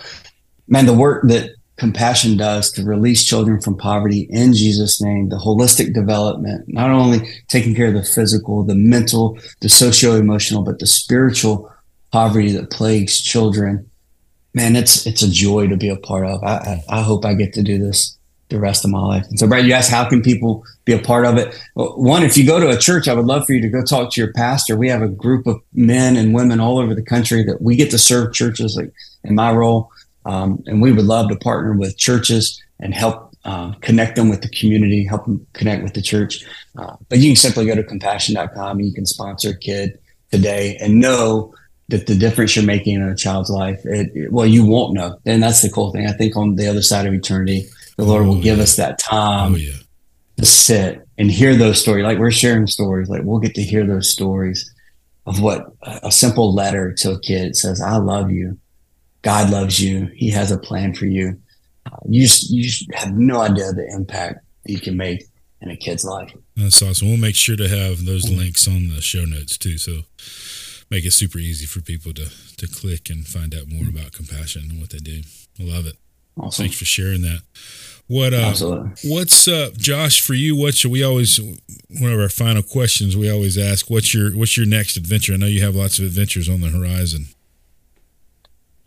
[0.68, 5.36] man, the work that compassion does to release children from poverty in Jesus' name, the
[5.36, 10.78] holistic development, not only taking care of the physical, the mental, the socio emotional, but
[10.78, 11.72] the spiritual
[12.12, 13.88] poverty that plagues children.
[14.54, 16.42] Man, it's it's a joy to be a part of.
[16.44, 18.18] I, I, I hope I get to do this
[18.52, 19.26] the rest of my life.
[19.30, 21.58] And so, Brad, you asked how can people be a part of it?
[21.74, 24.12] One, if you go to a church, I would love for you to go talk
[24.12, 24.76] to your pastor.
[24.76, 27.90] We have a group of men and women all over the country that we get
[27.90, 28.76] to serve churches.
[28.76, 28.92] Like
[29.24, 29.90] in my role,
[30.24, 34.42] um, and we would love to partner with churches and help uh, connect them with
[34.42, 36.44] the community, help them connect with the church.
[36.76, 39.98] Uh, but you can simply go to compassion.com and you can sponsor a kid
[40.30, 41.52] today and know
[41.88, 45.18] that the difference you're making in a child's life, it, it, well, you won't know.
[45.26, 46.06] And that's the cool thing.
[46.06, 47.66] I think on the other side of eternity,
[47.96, 49.72] the Lord will oh, give us that time oh, yeah.
[50.38, 52.04] to sit and hear those stories.
[52.04, 54.72] Like we're sharing stories, like we'll get to hear those stories
[55.26, 58.58] of what a simple letter to a kid says, I love you.
[59.22, 60.10] God loves you.
[60.14, 61.40] He has a plan for you.
[61.86, 65.24] Uh, you just, you just have no idea the impact you can make
[65.60, 66.32] in a kid's life.
[66.56, 67.08] That's awesome.
[67.08, 69.78] We'll make sure to have those links on the show notes too.
[69.78, 70.00] So
[70.90, 74.66] make it super easy for people to, to click and find out more about compassion
[74.70, 75.22] and what they do.
[75.60, 75.96] I love it.
[76.38, 76.64] Awesome.
[76.64, 77.42] Thanks for sharing that.
[78.08, 79.10] What uh, Absolutely.
[79.10, 80.56] what's up, Josh for you?
[80.56, 81.38] What's we always
[82.00, 83.88] one of our final questions we always ask.
[83.88, 85.34] What's your what's your next adventure?
[85.34, 87.26] I know you have lots of adventures on the horizon.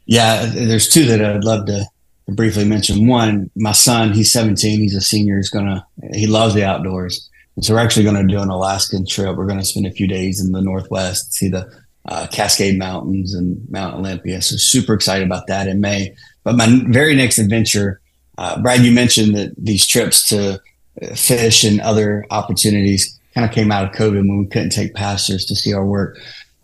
[0.06, 1.86] Yeah, there's two that I'd love to
[2.28, 3.08] briefly mention.
[3.08, 7.30] One, my son, he's 17, he's a senior, he's gonna he loves the outdoors.
[7.56, 9.36] And so we're actually gonna do an Alaskan trip.
[9.36, 11.70] We're gonna spend a few days in the northwest, see the
[12.08, 14.42] uh, Cascade Mountains and Mount Olympia.
[14.42, 16.16] So super excited about that in May.
[16.44, 18.00] But my very next adventure,
[18.38, 20.62] uh, Brad, you mentioned that these trips to
[21.02, 24.94] uh, fish and other opportunities kind of came out of COVID when we couldn't take
[24.94, 26.18] pastors to see our work.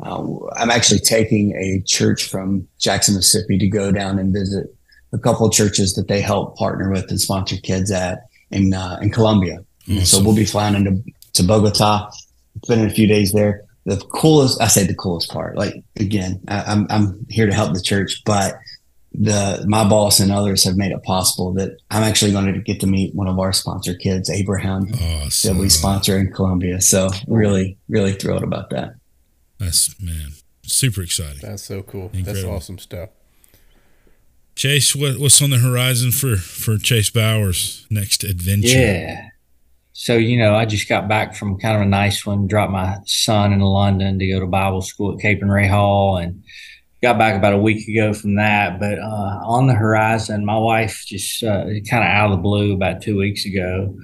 [0.03, 4.75] Uh, I'm actually taking a church from Jackson, Mississippi to go down and visit
[5.13, 8.97] a couple of churches that they help partner with and sponsor kids at in uh,
[9.01, 9.59] in Colombia.
[9.83, 10.05] Awesome.
[10.05, 12.09] So we'll be flying into to Bogota,
[12.63, 13.63] spending a few days there.
[13.85, 17.73] The coolest, I say the coolest part, like again, I, I'm I'm here to help
[17.73, 18.55] the church, but
[19.13, 22.79] the my boss and others have made it possible that I'm actually going to get
[22.81, 25.55] to meet one of our sponsor kids, Abraham, awesome.
[25.55, 26.79] that we sponsor in Colombia.
[26.79, 28.93] So really, really thrilled about that.
[29.61, 30.31] That's man,
[30.63, 31.39] super exciting.
[31.39, 32.09] That's so cool.
[32.13, 32.33] Incredible.
[32.33, 33.09] That's awesome stuff.
[34.55, 38.69] Chase, what, what's on the horizon for for Chase Bowers' next adventure?
[38.69, 39.27] Yeah.
[39.93, 42.47] So you know, I just got back from kind of a nice one.
[42.47, 46.43] Dropped my son in London to go to Bible school at Capernwray Hall, and
[47.03, 48.79] got back about a week ago from that.
[48.79, 52.73] But uh, on the horizon, my wife just uh, kind of out of the blue
[52.73, 53.95] about two weeks ago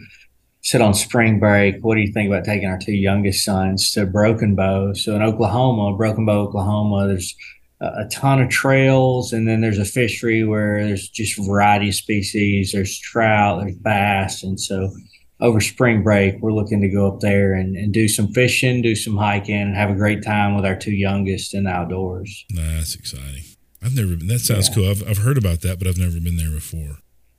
[0.68, 4.05] said on spring break, what do you think about taking our two youngest sons to
[4.05, 4.91] Broken Bow?
[4.91, 7.34] So in Oklahoma, Broken Bow, Oklahoma, there's
[7.80, 11.95] a ton of trails, and then there's a fishery where there's just a variety of
[11.95, 12.74] species.
[12.74, 14.91] There's trout, there's bass, and so
[15.39, 18.95] over spring break, we're looking to go up there and, and do some fishing, do
[18.95, 22.43] some hiking, and have a great time with our two youngest in the outdoors.
[22.49, 23.43] That's exciting.
[23.82, 24.28] I've never been.
[24.28, 24.76] That sounds yeah.
[24.76, 24.89] cool.
[24.89, 26.97] I've I've heard about that, but I've never been there before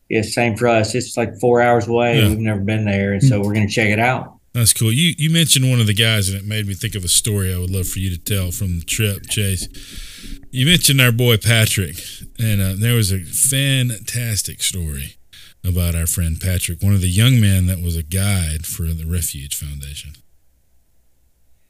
[0.09, 0.95] yeah, same for us.
[0.95, 2.21] It's like four hours away.
[2.21, 2.29] Yeah.
[2.29, 4.39] We've never been there, and so we're going to check it out.
[4.55, 4.93] That's cool.
[4.93, 7.55] You you mentioned one of the guys, and it made me think of a story
[7.55, 9.69] I would love for you to tell from the trip, Chase.
[10.51, 11.97] You mentioned our boy Patrick,
[12.39, 15.17] and uh, there was a fantastic story
[15.65, 19.05] about our friend Patrick, one of the young men that was a guide for the
[19.05, 20.13] Refuge Foundation.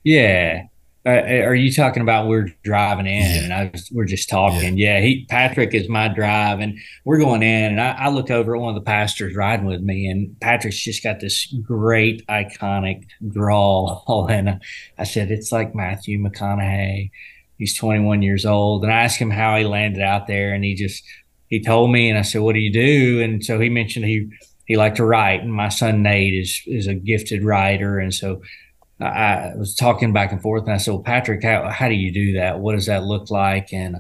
[0.05, 0.65] Yeah,
[1.09, 3.43] Uh, uh, are you talking about we're driving in yeah.
[3.45, 4.77] and I was, we're just talking?
[4.77, 4.99] Yeah.
[4.99, 5.01] yeah.
[5.01, 8.61] he Patrick is my drive, and we're going in, and I, I, look over at
[8.61, 14.27] one of the pastors riding with me, and Patrick's just got this great iconic drawl,
[14.31, 14.61] and
[14.99, 17.11] I said it's like Matthew McConaughey.
[17.57, 20.75] He's 21 years old, and I asked him how he landed out there, and he
[20.75, 21.03] just
[21.47, 24.29] he told me, and I said, "What do you do?" And so he mentioned he
[24.67, 28.43] he liked to write, and my son Nate is is a gifted writer, and so
[29.01, 32.13] I was talking back and forth, and I said, "Well, Patrick, how how do you
[32.13, 32.61] do that?
[32.61, 33.97] What does that look like?" And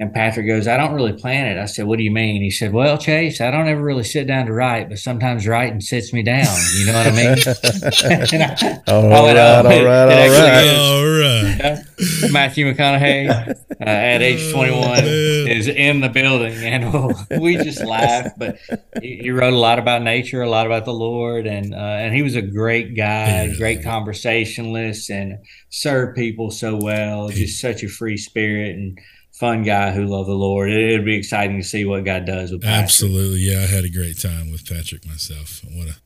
[0.00, 1.60] And Patrick goes, I don't really plan it.
[1.60, 2.42] I said, What do you mean?
[2.42, 5.82] He said, Well, Chase, I don't ever really sit down to write, but sometimes writing
[5.82, 6.56] sits me down.
[6.74, 7.28] You know what I mean?
[8.40, 10.68] I, all right, all right, all right.
[10.78, 12.32] All right.
[12.32, 18.32] Matthew McConaughey uh, at age 21 is in the building, and we just laugh.
[18.38, 18.56] But
[19.02, 22.14] he, he, wrote a lot about nature, a lot about the Lord, and uh, and
[22.14, 27.28] he was a great guy, great conversationalist, and served people so well.
[27.28, 28.98] Just such a free spirit and
[29.40, 30.70] fun guy who loved the Lord.
[30.70, 32.84] It, would be exciting to see what God does with Patrick.
[32.84, 33.62] Absolutely, yeah.
[33.62, 35.64] I had a great time with Patrick myself.
[35.74, 35.96] What a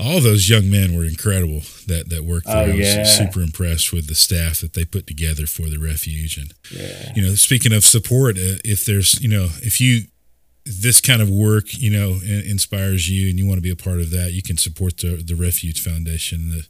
[0.00, 2.70] all those young men were incredible that that worked there.
[2.70, 2.96] Oh, yeah.
[2.96, 6.38] I was super impressed with the staff that they put together for the refuge.
[6.38, 7.12] And yeah.
[7.14, 10.04] you know, speaking of support, uh, if there's you know if you
[10.64, 14.00] this kind of work you know inspires you and you want to be a part
[14.00, 16.50] of that, you can support the the Refuge Foundation.
[16.50, 16.66] The,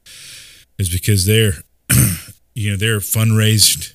[0.79, 1.53] is because they're
[2.55, 3.95] you know they're fundraised,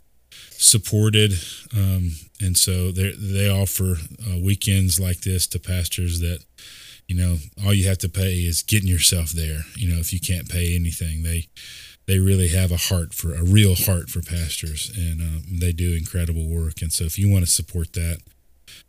[0.66, 1.34] supported,
[1.76, 2.12] um,
[2.42, 3.98] and so they they offer
[4.28, 6.44] uh, weekends like this to pastors that
[7.08, 9.62] you know all you have to pay is getting yourself there.
[9.76, 11.48] You know if you can't pay anything they
[12.08, 15.94] they really have a heart for a real heart for pastors and um, they do
[15.94, 16.82] incredible work.
[16.82, 18.20] And so if you want to support that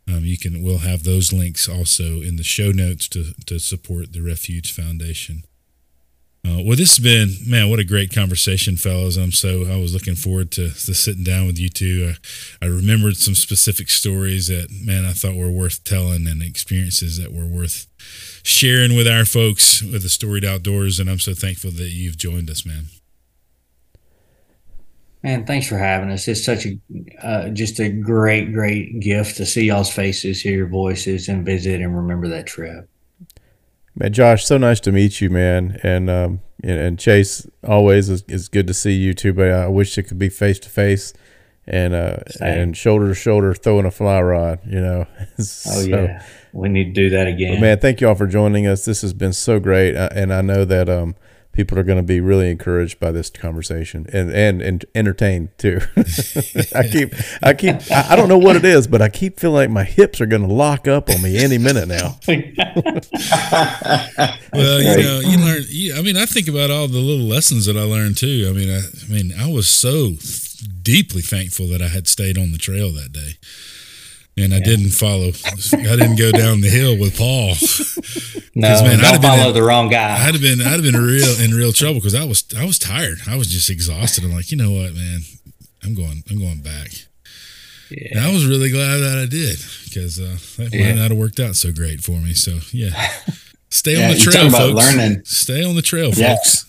[0.08, 4.12] um, you can we'll have those links also in the show notes to to support
[4.12, 5.44] the refuge foundation
[6.46, 9.16] uh, well, this has been man, what a great conversation, fellas.
[9.16, 12.14] I'm so I was looking forward to, to sitting down with you two.
[12.62, 17.18] I, I remembered some specific stories that man I thought were worth telling and experiences
[17.18, 17.86] that were worth
[18.42, 21.00] sharing with our folks with the storied outdoors.
[21.00, 22.84] And I'm so thankful that you've joined us, man.
[25.22, 26.28] Man, thanks for having us.
[26.28, 26.78] It's such a
[27.20, 31.80] uh, just a great, great gift to see y'all's faces, hear your voices, and visit
[31.80, 32.88] and remember that trip.
[33.98, 35.80] Man, Josh, so nice to meet you, man.
[35.82, 39.32] And um, and, and Chase, always is, is good to see you too.
[39.32, 41.14] But I wish it could be face to face
[41.66, 44.60] and uh and shoulder to shoulder throwing a fly rod.
[44.66, 45.06] You know.
[45.38, 47.60] so, oh yeah, we need to do that again.
[47.60, 48.84] man, thank you all for joining us.
[48.84, 51.16] This has been so great, and I know that um
[51.56, 55.80] people are going to be really encouraged by this conversation and and, and entertained too.
[56.74, 59.56] I keep I keep I, I, don't know what it is, but I keep feeling
[59.56, 62.18] like my hips are going to lock up on me any minute now.
[64.52, 65.62] well, you know, you learn.
[65.68, 68.46] You, I mean, I think about all the little lessons that I learned too.
[68.48, 70.12] I mean, I, I mean, I was so
[70.82, 73.38] deeply thankful that I had stayed on the trail that day
[74.36, 74.64] and I yeah.
[74.64, 75.28] didn't follow.
[75.28, 77.54] I didn't go down the hill with Paul.
[78.54, 80.26] no, man, don't follow in, the wrong guy.
[80.26, 82.78] I'd have been, I'd have been real in real trouble because I was, I was
[82.78, 83.18] tired.
[83.28, 84.24] I was just exhausted.
[84.24, 85.20] I'm like, you know what, man,
[85.82, 86.90] I'm going, I'm going back.
[87.90, 88.08] Yeah.
[88.12, 90.86] And I was really glad that I did because uh, that yeah.
[90.86, 92.34] might not have worked out so great for me.
[92.34, 92.90] So yeah,
[93.70, 94.74] stay on the trail, folks.
[94.74, 95.24] Learning.
[95.24, 96.68] Stay on the trail, folks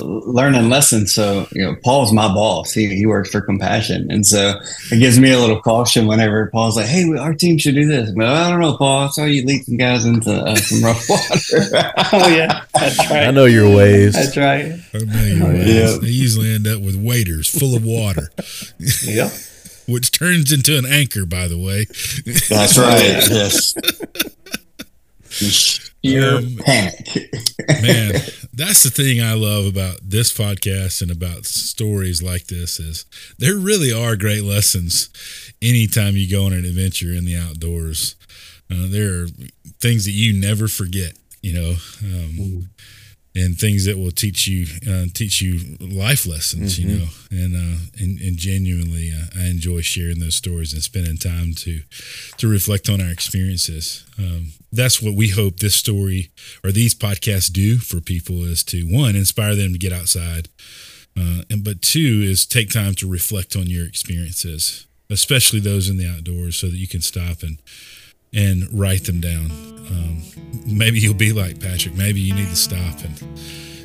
[0.00, 1.12] learning lessons.
[1.12, 2.72] So, you know, Paul's my boss.
[2.72, 4.10] He, he works for Compassion.
[4.10, 7.74] And so it gives me a little caution whenever Paul's like, hey, our team should
[7.74, 8.10] do this.
[8.10, 9.06] But I don't know, Paul.
[9.06, 11.28] I saw you lead some guys into uh, some rough water.
[12.12, 12.64] oh, yeah.
[12.74, 13.28] That's right.
[13.28, 14.14] I know your ways.
[14.14, 14.72] That's right.
[14.94, 15.74] I know your oh, ways.
[15.74, 15.98] Yeah.
[16.00, 18.30] They usually end up with waders full of water.
[19.04, 19.30] yeah.
[19.86, 21.86] Which turns into an anchor, by the way.
[22.48, 23.26] That's right.
[23.30, 23.74] yes
[26.16, 27.06] um, panic.
[27.82, 28.12] man,
[28.52, 33.04] that's the thing I love about this podcast and about stories like this is
[33.38, 35.10] there really are great lessons
[35.60, 38.16] anytime you go on an adventure in the outdoors.
[38.70, 39.26] Uh, there are
[39.80, 41.70] things that you never forget, you know.
[42.02, 42.68] Um, mm
[43.38, 46.88] and things that will teach you uh, teach you life lessons, mm-hmm.
[46.88, 47.06] you know.
[47.30, 51.80] And, uh, and and genuinely, uh, I enjoy sharing those stories and spending time to
[52.38, 54.04] to reflect on our experiences.
[54.18, 56.30] Um, that's what we hope this story
[56.64, 60.48] or these podcasts do for people is to one inspire them to get outside,
[61.16, 65.96] uh, and but two is take time to reflect on your experiences, especially those in
[65.96, 67.58] the outdoors, so that you can stop and
[68.32, 69.50] and write them down.
[69.90, 70.22] Um,
[70.66, 71.94] maybe you'll be like Patrick.
[71.94, 73.22] Maybe you need to stop and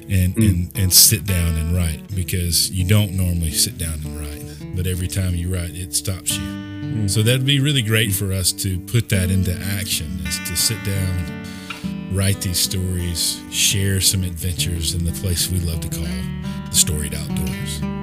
[0.09, 0.49] and mm.
[0.49, 4.87] and and sit down and write because you don't normally sit down and write, but
[4.87, 6.43] every time you write, it stops you.
[6.43, 7.09] Mm.
[7.09, 10.19] So that'd be really great for us to put that into action.
[10.25, 15.79] Is to sit down, write these stories, share some adventures in the place we love
[15.81, 16.05] to call
[16.69, 18.02] the storied outdoors.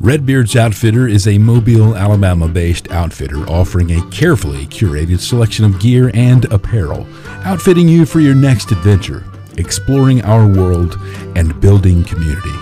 [0.00, 6.12] Redbeard's Outfitter is a Mobile, Alabama based outfitter offering a carefully curated selection of gear
[6.14, 7.04] and apparel,
[7.44, 9.24] outfitting you for your next adventure,
[9.56, 10.96] exploring our world,
[11.34, 12.54] and building community.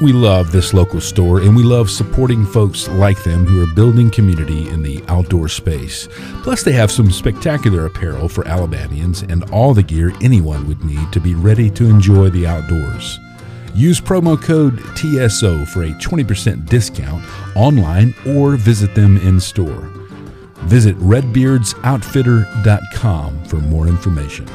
[0.00, 4.10] We love this local store and we love supporting folks like them who are building
[4.10, 6.08] community in the outdoor space.
[6.42, 11.12] Plus, they have some spectacular apparel for Alabamians and all the gear anyone would need
[11.12, 13.18] to be ready to enjoy the outdoors.
[13.74, 17.22] Use promo code TSO for a 20% discount
[17.56, 19.90] online or visit them in store.
[20.64, 24.46] Visit redbeardsoutfitter.com for more information.